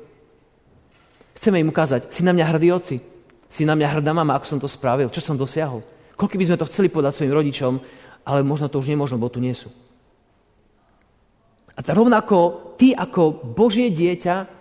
Chceme 1.39 1.63
im 1.63 1.71
ukázať, 1.71 2.11
si 2.11 2.27
na 2.27 2.35
mňa 2.35 2.45
hrdý 2.51 2.69
oci, 2.75 2.97
si 3.47 3.63
na 3.63 3.79
mňa 3.79 4.01
hrdá 4.01 4.11
mama, 4.11 4.35
ako 4.35 4.47
som 4.51 4.59
to 4.59 4.67
spravil, 4.67 5.07
čo 5.07 5.23
som 5.23 5.39
dosiahol. 5.39 5.87
Koľko 6.19 6.35
by 6.35 6.47
sme 6.51 6.59
to 6.59 6.69
chceli 6.69 6.91
povedať 6.91 7.23
svojim 7.23 7.37
rodičom, 7.37 7.73
ale 8.27 8.43
možno 8.43 8.67
to 8.67 8.83
už 8.83 8.91
nemôžno, 8.91 9.23
bo 9.23 9.31
tu 9.31 9.39
nie 9.39 9.55
sú. 9.55 9.71
A 11.77 11.81
rovnako 11.85 12.75
ty 12.81 12.97
ako 12.97 13.55
Božie 13.55 13.93
dieťa 13.93 14.57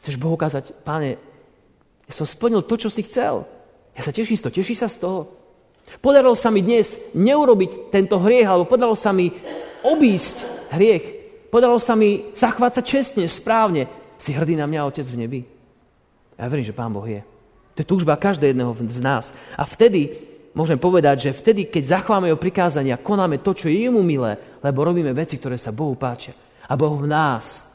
chceš 0.00 0.16
Bohu 0.16 0.34
ukázať, 0.34 0.72
páne, 0.80 1.20
ja 2.08 2.12
som 2.16 2.24
splnil 2.24 2.64
to, 2.64 2.74
čo 2.80 2.88
si 2.88 3.04
chcel. 3.04 3.44
Ja 3.96 4.00
sa 4.06 4.14
teším 4.14 4.38
z 4.38 4.42
toho, 4.46 4.54
teší 4.54 4.74
sa 4.78 4.88
z 4.88 4.96
toho. 5.02 5.20
Podarilo 5.98 6.38
sa 6.38 6.54
mi 6.54 6.62
dnes 6.62 6.94
neurobiť 7.12 7.90
tento 7.90 8.22
hriech, 8.22 8.46
alebo 8.46 8.70
podarilo 8.70 8.94
sa 8.94 9.10
mi 9.10 9.28
obísť 9.82 10.70
hriech. 10.70 11.04
Podarilo 11.50 11.82
sa 11.82 11.98
mi 11.98 12.30
zachvácať 12.30 12.84
čestne, 12.86 13.26
správne. 13.26 13.90
Si 14.20 14.30
hrdý 14.30 14.54
na 14.54 14.70
mňa, 14.70 14.86
Otec 14.86 15.06
v 15.10 15.18
nebi. 15.18 15.40
Ja 16.38 16.46
verím, 16.46 16.64
že 16.64 16.76
Pán 16.76 16.94
Boh 16.94 17.04
je. 17.04 17.20
To 17.74 17.78
je 17.82 17.90
túžba 17.90 18.20
každého 18.20 18.54
jedného 18.54 18.72
z 18.86 19.00
nás. 19.02 19.34
A 19.58 19.66
vtedy 19.66 20.14
môžem 20.54 20.78
povedať, 20.78 21.30
že 21.30 21.36
vtedy, 21.36 21.66
keď 21.66 21.98
zachováme 22.00 22.30
jeho 22.30 22.38
prikázania, 22.38 23.02
konáme 23.02 23.42
to, 23.42 23.56
čo 23.56 23.66
je 23.66 23.90
jemu 23.90 24.00
milé, 24.04 24.38
lebo 24.62 24.86
robíme 24.86 25.10
veci, 25.10 25.40
ktoré 25.40 25.58
sa 25.58 25.74
Bohu 25.74 25.98
páčia. 25.98 26.36
A 26.70 26.78
Boh 26.78 26.94
v 26.94 27.10
nás 27.10 27.66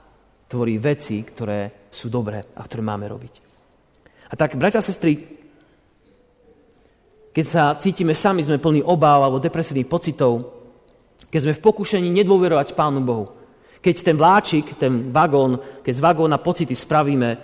tvorí 0.47 0.79
veci, 0.79 1.25
ktoré 1.25 1.89
sú 1.91 2.07
dobré 2.07 2.41
a 2.55 2.61
ktoré 2.63 2.81
máme 2.85 3.05
robiť. 3.11 3.33
A 4.29 4.33
tak, 4.33 4.55
bratia 4.55 4.79
a 4.79 4.85
sestry, 4.85 5.19
keď 7.35 7.45
sa 7.45 7.75
cítime 7.75 8.15
sami, 8.15 8.47
sme 8.47 8.63
plní 8.63 8.79
obáv 8.79 9.27
alebo 9.27 9.43
depresívnych 9.43 9.91
pocitov, 9.91 10.55
keď 11.27 11.39
sme 11.43 11.57
v 11.59 11.63
pokušení 11.67 12.07
nedôverovať 12.07 12.71
Pánu 12.71 13.03
Bohu, 13.03 13.27
keď 13.83 13.95
ten 13.99 14.15
vláčik, 14.15 14.79
ten 14.79 15.11
vagón, 15.11 15.59
keď 15.83 15.93
z 15.99 16.01
vagóna 16.01 16.39
pocity 16.39 16.71
spravíme 16.71 17.35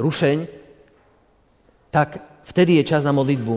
rušeň, 0.00 0.36
tak 1.92 2.40
vtedy 2.48 2.80
je 2.80 2.88
čas 2.88 3.04
na 3.04 3.12
modlitbu. 3.12 3.54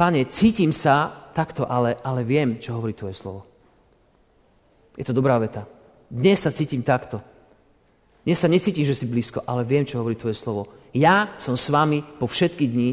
Pane, 0.00 0.24
cítim 0.32 0.72
sa 0.72 1.28
takto, 1.36 1.68
ale, 1.68 2.00
ale 2.00 2.24
viem, 2.24 2.56
čo 2.56 2.72
hovorí 2.72 2.96
Tvoje 2.96 3.20
slovo. 3.20 3.44
Je 4.96 5.04
to 5.04 5.12
dobrá 5.12 5.36
veta. 5.36 5.68
Dnes 6.08 6.40
sa 6.40 6.48
cítim 6.48 6.80
takto. 6.80 7.20
Dnes 8.24 8.40
sa 8.40 8.48
necítim, 8.48 8.88
že 8.88 8.96
si 8.96 9.04
blízko, 9.04 9.44
ale 9.44 9.68
viem, 9.68 9.84
čo 9.84 10.00
hovorí 10.00 10.16
Tvoje 10.16 10.34
slovo. 10.34 10.72
Ja 10.96 11.36
som 11.36 11.60
s 11.60 11.68
vami 11.68 12.00
po 12.00 12.24
všetky 12.24 12.64
dní 12.64 12.88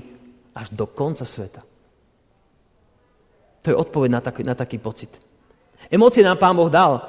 až 0.53 0.75
do 0.75 0.85
konca 0.85 1.23
sveta. 1.23 1.72
To 3.63 3.71
je 3.71 3.79
odpoveď 3.79 4.09
na 4.11 4.21
taký, 4.21 4.41
na 4.43 4.55
taký 4.55 4.77
pocit. 4.77 5.09
Emócie 5.87 6.23
nám 6.23 6.37
Pán 6.37 6.55
Boh 6.55 6.67
dal 6.67 6.99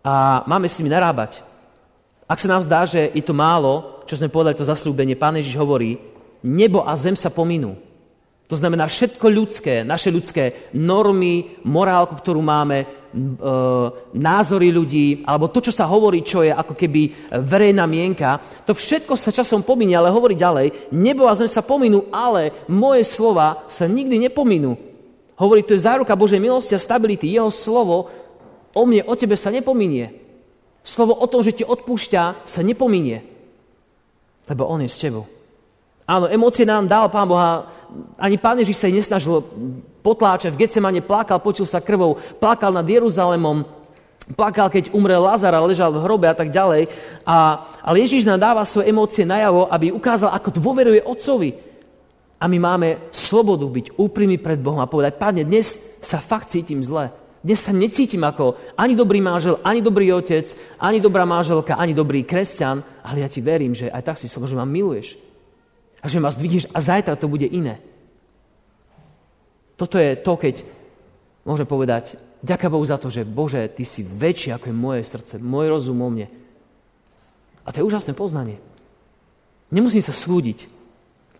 a 0.00 0.42
máme 0.48 0.66
s 0.68 0.80
nimi 0.80 0.88
narábať. 0.88 1.44
Ak 2.24 2.40
sa 2.40 2.48
nám 2.48 2.64
zdá, 2.64 2.88
že 2.88 3.12
je 3.12 3.20
to 3.20 3.36
málo, 3.36 4.02
čo 4.08 4.16
sme 4.16 4.32
povedali, 4.32 4.56
to 4.56 4.64
zaslúbenie, 4.64 5.20
Pán 5.20 5.36
Ježiš 5.36 5.60
hovorí, 5.60 6.00
nebo 6.40 6.82
a 6.88 6.96
zem 6.96 7.12
sa 7.12 7.28
pominú. 7.28 7.76
To 8.48 8.56
znamená 8.60 8.84
všetko 8.84 9.26
ľudské, 9.32 9.74
naše 9.80 10.12
ľudské 10.12 10.72
normy, 10.76 11.56
morálku, 11.64 12.20
ktorú 12.20 12.44
máme, 12.44 12.84
e, 12.84 12.86
názory 14.12 14.68
ľudí, 14.68 15.24
alebo 15.24 15.48
to, 15.48 15.64
čo 15.64 15.72
sa 15.72 15.88
hovorí, 15.88 16.20
čo 16.20 16.44
je 16.44 16.52
ako 16.52 16.76
keby 16.76 17.32
verejná 17.40 17.88
mienka, 17.88 18.36
to 18.68 18.76
všetko 18.76 19.16
sa 19.16 19.32
časom 19.32 19.64
pominie, 19.64 19.96
ale 19.96 20.12
hovorí 20.12 20.36
ďalej, 20.36 20.92
nebo 20.92 21.28
a 21.28 21.36
zem 21.38 21.48
sa 21.48 21.64
pominú, 21.64 22.12
ale 22.12 22.64
moje 22.68 23.08
slova 23.08 23.64
sa 23.72 23.88
nikdy 23.88 24.28
nepominú. 24.28 24.91
Hovorí, 25.36 25.64
to 25.64 25.74
je 25.74 25.84
záruka 25.84 26.12
Božej 26.16 26.38
milosti 26.38 26.76
a 26.76 26.80
stability. 26.80 27.32
Jeho 27.32 27.48
slovo 27.48 28.12
o 28.72 28.82
mne, 28.84 29.04
o 29.08 29.14
tebe 29.16 29.36
sa 29.36 29.48
nepominie. 29.48 30.12
Slovo 30.82 31.14
o 31.14 31.26
tom, 31.30 31.40
že 31.46 31.54
ti 31.54 31.64
odpúšťa, 31.64 32.44
sa 32.44 32.60
nepominie. 32.60 33.22
Lebo 34.50 34.66
on 34.66 34.82
je 34.82 34.90
s 34.90 34.98
tebou. 34.98 35.24
Áno, 36.02 36.26
emócie 36.26 36.66
nám 36.66 36.90
dal 36.90 37.06
Pán 37.08 37.30
Boha. 37.30 37.70
Ani 38.18 38.34
Pán 38.34 38.58
Ježiš 38.58 38.82
sa 38.82 38.90
ich 38.90 38.98
nesnažil 38.98 39.46
potláčať. 40.02 40.50
V 40.50 40.66
Getsemane 40.66 40.98
plakal, 40.98 41.38
počul 41.38 41.64
sa 41.64 41.78
krvou, 41.78 42.18
plakal 42.42 42.74
nad 42.74 42.82
Jeruzalemom, 42.82 43.62
plakal, 44.34 44.66
keď 44.66 44.90
umrel 44.90 45.22
Lazar 45.22 45.54
a 45.54 45.62
ležal 45.62 45.94
v 45.94 46.02
hrobe 46.02 46.26
a 46.26 46.34
tak 46.34 46.50
ďalej. 46.50 46.90
A, 47.22 47.64
ale 47.86 48.02
Ježiš 48.02 48.26
nám 48.26 48.42
dáva 48.42 48.66
svoje 48.66 48.90
emócie 48.90 49.22
najavo, 49.22 49.70
aby 49.70 49.94
ukázal, 49.94 50.34
ako 50.34 50.50
dôveruje 50.50 51.06
Otcovi. 51.06 51.71
A 52.42 52.50
my 52.50 52.58
máme 52.58 53.14
slobodu 53.14 53.62
byť 53.70 53.94
úprimní 54.02 54.42
pred 54.42 54.58
Bohom 54.58 54.82
a 54.82 54.90
povedať, 54.90 55.14
Pane, 55.14 55.46
dnes 55.46 55.78
sa 56.02 56.18
fakt 56.18 56.50
cítim 56.50 56.82
zle. 56.82 57.14
Dnes 57.38 57.62
sa 57.62 57.70
necítim 57.70 58.22
ako 58.26 58.58
ani 58.74 58.98
dobrý 58.98 59.22
mážel, 59.22 59.62
ani 59.62 59.78
dobrý 59.78 60.10
otec, 60.10 60.50
ani 60.82 60.98
dobrá 60.98 61.22
máželka, 61.22 61.78
ani 61.78 61.94
dobrý 61.94 62.26
kresťan, 62.26 62.82
ale 63.06 63.22
ja 63.22 63.30
ti 63.30 63.38
verím, 63.38 63.78
že 63.78 63.90
aj 63.90 64.02
tak 64.02 64.18
si 64.18 64.26
slovo, 64.26 64.50
že 64.50 64.58
ma 64.58 64.66
miluješ 64.66 65.22
a 66.02 66.10
že 66.10 66.18
ma 66.18 66.34
zdvihneš 66.34 66.70
a 66.74 66.78
zajtra 66.82 67.14
to 67.14 67.30
bude 67.30 67.46
iné. 67.46 67.78
Toto 69.78 69.98
je 69.98 70.18
to, 70.18 70.34
keď 70.34 70.66
môžem 71.46 71.66
povedať, 71.66 72.18
ďaká 72.42 72.66
Bohu 72.66 72.82
za 72.82 72.98
to, 72.98 73.06
že 73.06 73.22
Bože, 73.22 73.70
Ty 73.70 73.86
si 73.86 74.02
väčší 74.02 74.50
ako 74.50 74.66
je 74.66 74.74
moje 74.74 75.02
srdce, 75.06 75.38
môj 75.38 75.70
rozum 75.70 75.98
o 76.02 76.10
mne. 76.10 76.26
A 77.62 77.70
to 77.70 77.82
je 77.82 77.86
úžasné 77.86 78.18
poznanie. 78.18 78.58
Nemusím 79.70 80.02
sa 80.02 80.14
súdiť, 80.14 80.81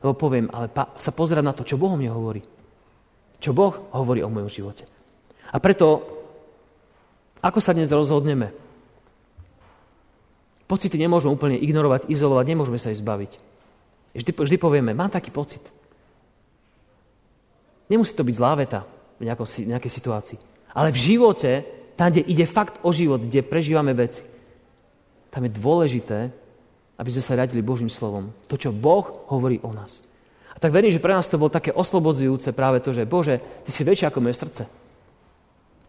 lebo 0.02 0.18
poviem, 0.18 0.50
ale 0.50 0.66
pa, 0.66 0.90
sa 0.98 1.14
pozerať 1.14 1.44
na 1.46 1.54
to, 1.54 1.62
čo 1.62 1.78
Boh 1.78 1.94
o 1.94 1.98
mne 1.98 2.10
hovorí. 2.10 2.42
Čo 3.38 3.54
Boh 3.54 3.74
hovorí 3.94 4.20
o 4.26 4.30
mojom 4.30 4.50
živote. 4.50 4.84
A 5.54 5.62
preto, 5.62 6.02
ako 7.38 7.58
sa 7.62 7.70
dnes 7.70 7.90
rozhodneme? 7.90 8.50
Pocity 10.66 10.98
nemôžeme 10.98 11.30
úplne 11.30 11.58
ignorovať, 11.58 12.10
izolovať, 12.10 12.44
nemôžeme 12.50 12.78
sa 12.82 12.90
ich 12.90 12.98
zbaviť. 12.98 13.38
Vždy, 14.12 14.30
vždy 14.34 14.56
povieme, 14.58 14.90
mám 14.92 15.12
taký 15.12 15.30
pocit. 15.30 15.62
Nemusí 17.86 18.16
to 18.16 18.26
byť 18.26 18.34
zlá 18.36 18.52
veta 18.58 18.80
v 19.20 19.28
nejakej 19.68 19.92
situácii. 19.92 20.38
Ale 20.72 20.90
v 20.90 20.98
živote, 20.98 21.50
tam, 21.94 22.08
kde 22.08 22.24
ide 22.24 22.48
fakt 22.48 22.80
o 22.82 22.90
život, 22.90 23.20
kde 23.20 23.44
prežívame 23.44 23.92
veci, 23.92 24.24
tam 25.28 25.44
je 25.44 25.52
dôležité, 25.52 26.18
aby 27.02 27.10
sme 27.10 27.26
sa 27.26 27.34
radili 27.34 27.66
Božím 27.66 27.90
slovom. 27.90 28.30
To, 28.46 28.54
čo 28.54 28.70
Boh 28.70 29.26
hovorí 29.26 29.58
o 29.66 29.74
nás. 29.74 29.98
A 30.54 30.62
tak 30.62 30.70
verím, 30.70 30.94
že 30.94 31.02
pre 31.02 31.10
nás 31.10 31.26
to 31.26 31.34
bolo 31.34 31.50
také 31.50 31.74
oslobodzujúce 31.74 32.54
práve 32.54 32.78
to, 32.78 32.94
že 32.94 33.02
Bože, 33.02 33.42
Ty 33.66 33.70
si 33.74 33.82
väčší 33.82 34.06
ako 34.06 34.22
moje 34.22 34.38
srdce. 34.38 34.62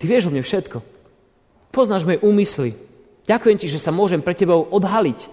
Ty 0.01 0.03
vieš 0.09 0.25
o 0.25 0.33
mne 0.33 0.41
všetko. 0.41 0.81
Poznáš 1.69 2.09
moje 2.09 2.17
úmysly. 2.25 2.73
Ďakujem 3.29 3.61
Ti, 3.61 3.67
že 3.69 3.77
sa 3.77 3.93
môžem 3.93 4.25
pre 4.25 4.33
Tebou 4.33 4.65
odhaliť 4.73 5.29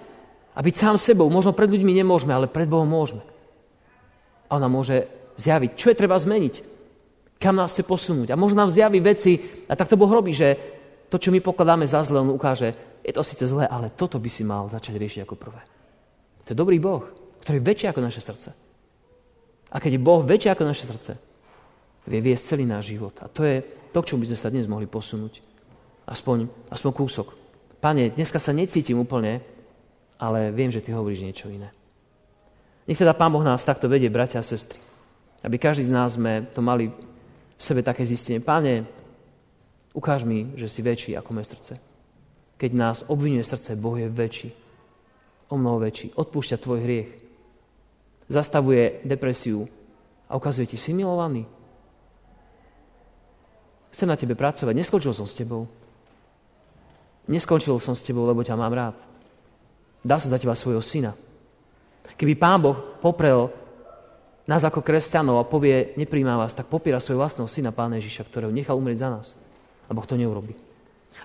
a 0.52 0.60
byť 0.60 0.74
sám 0.76 1.00
sebou. 1.00 1.32
Možno 1.32 1.56
pred 1.56 1.72
ľuďmi 1.72 1.96
nemôžeme, 1.96 2.36
ale 2.36 2.44
pred 2.44 2.68
Bohom 2.68 2.84
môžeme. 2.84 3.24
A 4.52 4.60
ona 4.60 4.68
môže 4.68 5.08
zjaviť, 5.40 5.80
čo 5.80 5.88
je 5.88 5.96
treba 5.96 6.20
zmeniť. 6.20 6.60
Kam 7.40 7.56
nás 7.56 7.72
chce 7.72 7.88
posunúť. 7.88 8.36
A 8.36 8.36
možno 8.36 8.60
nám 8.60 8.68
zjaví 8.68 9.00
veci, 9.00 9.64
a 9.64 9.72
tak 9.72 9.88
to 9.88 9.96
Boh 9.96 10.12
robí, 10.12 10.36
že 10.36 10.60
to, 11.11 11.18
čo 11.18 11.35
my 11.35 11.42
pokladáme 11.42 11.85
za 11.85 12.07
zle, 12.07 12.23
on 12.23 12.31
ukáže, 12.31 12.73
je 13.03 13.12
to 13.12 13.27
síce 13.27 13.44
zlé, 13.51 13.66
ale 13.66 13.90
toto 13.90 14.23
by 14.23 14.31
si 14.31 14.46
mal 14.46 14.70
začať 14.70 14.94
riešiť 14.94 15.20
ako 15.27 15.35
prvé. 15.35 15.61
To 16.46 16.49
je 16.55 16.57
dobrý 16.57 16.79
Boh, 16.79 17.03
ktorý 17.42 17.59
je 17.59 17.66
väčší 17.66 17.87
ako 17.90 18.01
naše 18.01 18.23
srdce. 18.23 18.55
A 19.70 19.77
keď 19.83 19.99
je 19.99 20.07
Boh 20.07 20.23
väčší 20.23 20.55
ako 20.55 20.64
naše 20.64 20.87
srdce, 20.87 21.12
vie 22.07 22.20
viesť 22.23 22.55
celý 22.55 22.64
náš 22.64 22.94
život. 22.94 23.14
A 23.20 23.27
to 23.27 23.42
je 23.42 23.61
to, 23.90 23.99
k 24.01 24.09
čomu 24.14 24.23
by 24.23 24.35
sme 24.35 24.38
sa 24.38 24.53
dnes 24.55 24.70
mohli 24.70 24.87
posunúť. 24.87 25.42
Aspoň, 26.07 26.46
aspoň 26.70 26.90
kúsok. 26.94 27.29
Pane, 27.83 28.14
dneska 28.14 28.38
sa 28.38 28.55
necítim 28.55 28.99
úplne 28.99 29.42
ale 30.20 30.53
viem, 30.53 30.68
že 30.68 30.85
ty 30.85 30.92
hovoríš 30.92 31.25
niečo 31.25 31.49
iné. 31.49 31.73
Nech 32.85 33.01
teda 33.01 33.16
Pán 33.16 33.33
Boh 33.33 33.40
nás 33.40 33.64
takto 33.64 33.88
vedie, 33.88 34.12
bratia 34.12 34.44
a 34.44 34.44
sestry. 34.44 34.77
Aby 35.40 35.57
každý 35.57 35.88
z 35.88 35.94
nás 35.96 36.20
sme 36.20 36.44
to 36.53 36.61
mali 36.61 36.92
v 37.57 37.62
sebe 37.62 37.81
také 37.81 38.05
zistenie. 38.05 38.44
Páne, 38.44 38.85
ukáž 39.92 40.22
mi, 40.24 40.55
že 40.55 40.70
si 40.70 40.81
väčší 40.83 41.16
ako 41.18 41.31
moje 41.35 41.50
srdce. 41.55 41.72
Keď 42.61 42.70
nás 42.76 43.05
obvinuje 43.09 43.42
srdce, 43.42 43.74
Boh 43.74 43.96
je 43.96 44.09
väčší. 44.11 44.50
O 45.50 45.57
mnoho 45.57 45.83
väčší. 45.83 46.12
Odpúšťa 46.14 46.57
tvoj 46.61 46.79
hriech. 46.85 47.11
Zastavuje 48.31 49.03
depresiu 49.03 49.66
a 50.31 50.38
ukazuje 50.38 50.70
ti, 50.70 50.79
si 50.79 50.94
milovaný. 50.94 51.48
Chcem 53.90 54.07
na 54.07 54.14
tebe 54.14 54.38
pracovať. 54.38 54.70
Neskončil 54.76 55.11
som 55.11 55.26
s 55.26 55.35
tebou. 55.35 55.66
Neskončil 57.26 57.74
som 57.83 57.98
s 57.98 58.07
tebou, 58.07 58.22
lebo 58.22 58.46
ťa 58.46 58.55
mám 58.55 58.70
rád. 58.70 58.96
Dá 60.07 60.22
sa 60.22 60.31
za 60.31 60.38
teba 60.38 60.55
svojho 60.55 60.81
syna. 60.81 61.18
Keby 62.14 62.38
Pán 62.38 62.61
Boh 62.62 62.76
poprel 63.03 63.50
nás 64.46 64.62
ako 64.62 64.83
kresťanov 64.83 65.40
a 65.40 65.48
povie, 65.48 65.94
nepríjma 65.96 66.38
vás, 66.38 66.55
tak 66.55 66.70
popiera 66.70 67.03
svojho 67.03 67.22
vlastného 67.22 67.48
syna 67.50 67.70
Pána 67.74 67.98
Ježiša, 67.98 68.26
ktorého 68.26 68.53
nechal 68.55 68.79
umrieť 68.79 68.98
za 69.03 69.09
nás. 69.11 69.26
A 69.90 69.94
Boh 69.94 70.07
to 70.07 70.14
neurobi. 70.14 70.55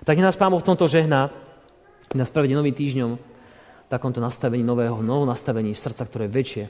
Tak 0.02 0.18
nás 0.18 0.34
Pán 0.34 0.50
Boh 0.50 0.60
v 0.60 0.66
tomto 0.66 0.90
žehná, 0.90 1.30
nás 2.12 2.30
prevedie 2.34 2.58
novým 2.58 2.74
týždňom 2.74 3.10
v 3.14 3.88
takomto 3.88 4.18
nastavení 4.18 4.66
nového, 4.66 4.98
novom 4.98 5.30
nastavení 5.30 5.70
srdca, 5.72 6.02
ktoré 6.02 6.26
je 6.26 6.34
väčšie, 6.34 6.64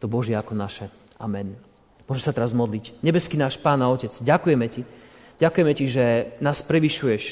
to 0.00 0.08
Božie 0.08 0.32
ako 0.32 0.56
naše. 0.56 0.88
Amen. 1.20 1.56
Môžeme 2.08 2.24
sa 2.24 2.36
teraz 2.36 2.56
modliť. 2.56 3.04
Nebeský 3.04 3.36
náš 3.36 3.60
Pán 3.60 3.84
a 3.84 3.92
Otec, 3.92 4.12
ďakujeme 4.24 4.66
Ti. 4.72 4.82
Ďakujeme 5.36 5.72
Ti, 5.76 5.84
že 5.84 6.04
nás 6.40 6.64
prevyšuješ 6.64 7.22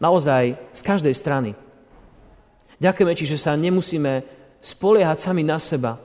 naozaj 0.00 0.56
z 0.72 0.80
každej 0.80 1.12
strany. 1.12 1.50
Ďakujeme 2.80 3.12
Ti, 3.12 3.24
že 3.28 3.38
sa 3.38 3.52
nemusíme 3.58 4.24
spoliehať 4.64 5.18
sami 5.20 5.44
na 5.44 5.60
seba. 5.60 6.00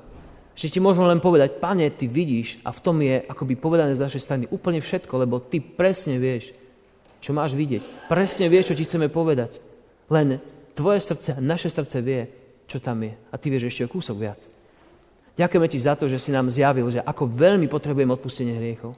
Že 0.58 0.76
Ti 0.76 0.80
môžeme 0.82 1.08
len 1.08 1.24
povedať, 1.24 1.62
Pane, 1.62 1.88
Ty 1.94 2.10
vidíš 2.10 2.60
a 2.68 2.74
v 2.74 2.84
tom 2.84 3.00
je 3.00 3.22
akoby 3.22 3.56
povedané 3.56 3.94
z 3.94 4.04
našej 4.04 4.22
strany 4.22 4.44
úplne 4.50 4.82
všetko, 4.82 5.14
lebo 5.24 5.40
Ty 5.40 5.62
presne 5.62 6.18
vieš, 6.18 6.52
čo 7.22 7.34
máš 7.34 7.58
vidieť. 7.58 8.10
Presne 8.12 8.48
vieš, 8.48 8.74
čo 8.74 8.78
Ti 8.78 8.84
chceme 8.86 9.08
povedať. 9.10 9.60
Len 10.08 10.40
tvoje 10.78 11.00
srdce 11.02 11.36
a 11.36 11.40
naše 11.44 11.68
srdce 11.68 11.98
vie, 12.00 12.22
čo 12.70 12.78
tam 12.78 13.02
je. 13.04 13.14
A 13.32 13.36
ty 13.36 13.50
vieš 13.50 13.74
ešte 13.74 13.86
o 13.88 13.92
kúsok 13.92 14.16
viac. 14.20 14.40
Ďakujeme 15.38 15.68
ti 15.70 15.78
za 15.78 15.94
to, 15.94 16.10
že 16.10 16.18
si 16.18 16.34
nám 16.34 16.50
zjavil, 16.50 16.90
že 16.90 17.02
ako 17.02 17.30
veľmi 17.30 17.70
potrebujeme 17.70 18.10
odpustenie 18.18 18.58
hriechov. 18.58 18.98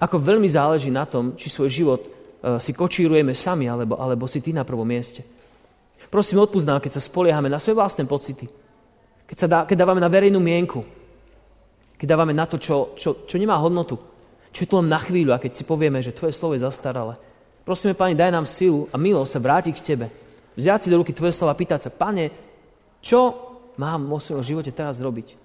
Ako 0.00 0.16
veľmi 0.16 0.48
záleží 0.48 0.88
na 0.88 1.04
tom, 1.04 1.36
či 1.36 1.52
svoj 1.52 1.68
život 1.68 2.00
uh, 2.00 2.56
si 2.56 2.72
kočírujeme 2.72 3.36
sami, 3.36 3.68
alebo, 3.68 4.00
alebo 4.00 4.24
si 4.24 4.40
ty 4.40 4.56
na 4.56 4.64
prvom 4.64 4.88
mieste. 4.88 5.20
Prosím, 6.08 6.40
odpúsť 6.44 6.68
nám, 6.68 6.80
keď 6.80 6.96
sa 6.96 7.04
spoliehame 7.04 7.52
na 7.52 7.60
svoje 7.60 7.76
vlastné 7.76 8.08
pocity. 8.08 8.48
Keď, 9.28 9.36
sa 9.36 9.48
dá, 9.48 9.58
keď 9.68 9.84
dávame 9.84 10.00
na 10.00 10.12
verejnú 10.12 10.40
mienku. 10.40 10.84
Keď 11.96 12.06
dávame 12.08 12.32
na 12.32 12.48
to, 12.48 12.56
čo, 12.56 12.96
čo, 12.96 13.28
čo 13.28 13.36
nemá 13.36 13.56
hodnotu. 13.60 13.96
Čo 14.52 14.62
je 14.62 14.68
to 14.68 14.78
len 14.84 14.92
na 14.92 15.00
chvíľu 15.00 15.32
a 15.32 15.40
keď 15.40 15.52
si 15.56 15.64
povieme, 15.64 16.04
že 16.04 16.12
tvoje 16.12 16.36
slovo 16.36 16.52
je 16.52 16.62
zastaralé. 16.62 17.16
Prosíme, 17.64 17.96
Pani, 17.96 18.12
daj 18.12 18.30
nám 18.30 18.44
silu 18.44 18.86
a 18.92 19.00
milosť 19.00 19.32
sa 19.32 19.40
vrátiť 19.40 19.74
k 19.80 19.86
Tebe. 19.86 20.06
Vziať 20.52 20.84
si 20.84 20.92
do 20.92 21.00
ruky 21.00 21.16
Tvoje 21.16 21.32
slova 21.32 21.56
a 21.56 21.60
pýtať 21.60 21.88
sa, 21.88 21.90
Pane, 21.94 22.28
čo 23.00 23.18
mám 23.80 24.04
vo 24.04 24.20
svojom 24.20 24.44
živote 24.44 24.74
teraz 24.74 25.00
robiť? 25.00 25.38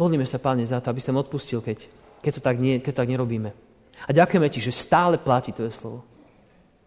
Modlíme 0.00 0.24
sa, 0.24 0.40
Pane, 0.40 0.64
za 0.64 0.80
to, 0.80 0.88
aby 0.88 1.02
som 1.04 1.20
odpustil, 1.20 1.60
keď, 1.60 1.90
keď, 2.24 2.32
to 2.38 2.40
tak 2.40 2.56
nie, 2.56 2.80
keď 2.80 2.90
to 2.96 3.00
tak 3.04 3.12
nerobíme. 3.12 3.50
A 4.06 4.10
ďakujeme 4.14 4.48
Ti, 4.48 4.60
že 4.62 4.72
stále 4.72 5.20
platí 5.20 5.52
Tvoje 5.52 5.74
slovo. 5.74 6.06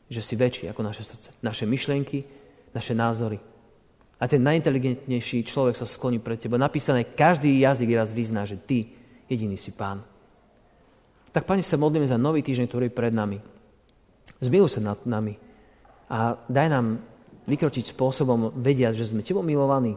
Že 0.09 0.21
si 0.25 0.33
väčší 0.33 0.65
ako 0.71 0.81
naše 0.81 1.03
srdce. 1.05 1.35
Naše 1.43 1.69
myšlienky, 1.69 2.25
naše 2.73 2.97
názory. 2.97 3.37
A 4.21 4.23
ten 4.25 4.41
najinteligentnejší 4.41 5.43
človek 5.43 5.75
sa 5.77 5.85
skloní 5.85 6.17
pred 6.17 6.39
Tebou. 6.39 6.57
Napísané, 6.57 7.03
každý 7.03 7.61
jazyk 7.61 7.89
raz 7.93 8.15
vyzná, 8.15 8.47
že 8.47 8.57
Ty 8.57 8.89
jediný 9.27 9.59
si 9.59 9.75
Pán. 9.75 10.10
Tak, 11.31 11.47
Pane, 11.47 11.63
sa 11.63 11.79
modlíme 11.79 12.03
za 12.03 12.19
nový 12.19 12.43
týždeň, 12.43 12.67
ktorý 12.67 12.85
je 12.91 12.97
pred 12.97 13.15
nami. 13.15 13.39
Zmiluj 14.43 14.77
sa 14.77 14.81
nad 14.83 14.99
nami 15.07 15.39
a 16.11 16.35
daj 16.51 16.67
nám 16.67 16.99
vykročiť 17.47 17.95
spôsobom 17.95 18.51
vediať, 18.51 18.93
že 18.99 19.07
sme 19.09 19.23
Tebou 19.23 19.45
milovaní 19.45 19.95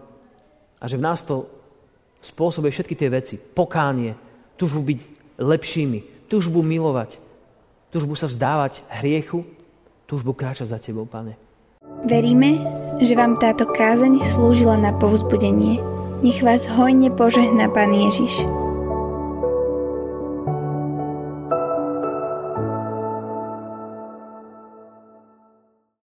a 0.78 0.84
že 0.86 0.94
v 0.94 1.04
nás 1.04 1.26
to 1.26 1.50
spôsobuje 2.22 2.70
všetky 2.70 2.94
tie 2.94 3.10
veci. 3.10 3.34
Pokánie, 3.36 4.14
túžbu 4.54 4.80
byť 4.94 5.00
lepšími, 5.42 6.30
túžbu 6.30 6.62
milovať, 6.62 7.18
túžbu 7.90 8.14
sa 8.14 8.30
vzdávať 8.30 8.86
hriechu, 9.02 9.42
túžbu 10.06 10.32
kráčať 10.32 10.70
za 10.70 10.78
Tebou, 10.78 11.04
Pane. 11.04 11.34
Veríme, 12.04 12.60
že 13.02 13.16
vám 13.16 13.40
táto 13.40 13.66
kázeň 13.68 14.22
slúžila 14.22 14.76
na 14.76 14.92
povzbudenie. 14.96 15.82
Nech 16.24 16.40
vás 16.40 16.64
hojne 16.68 17.12
požehná 17.12 17.68
Pán 17.68 17.92
Ježiš. 17.92 18.63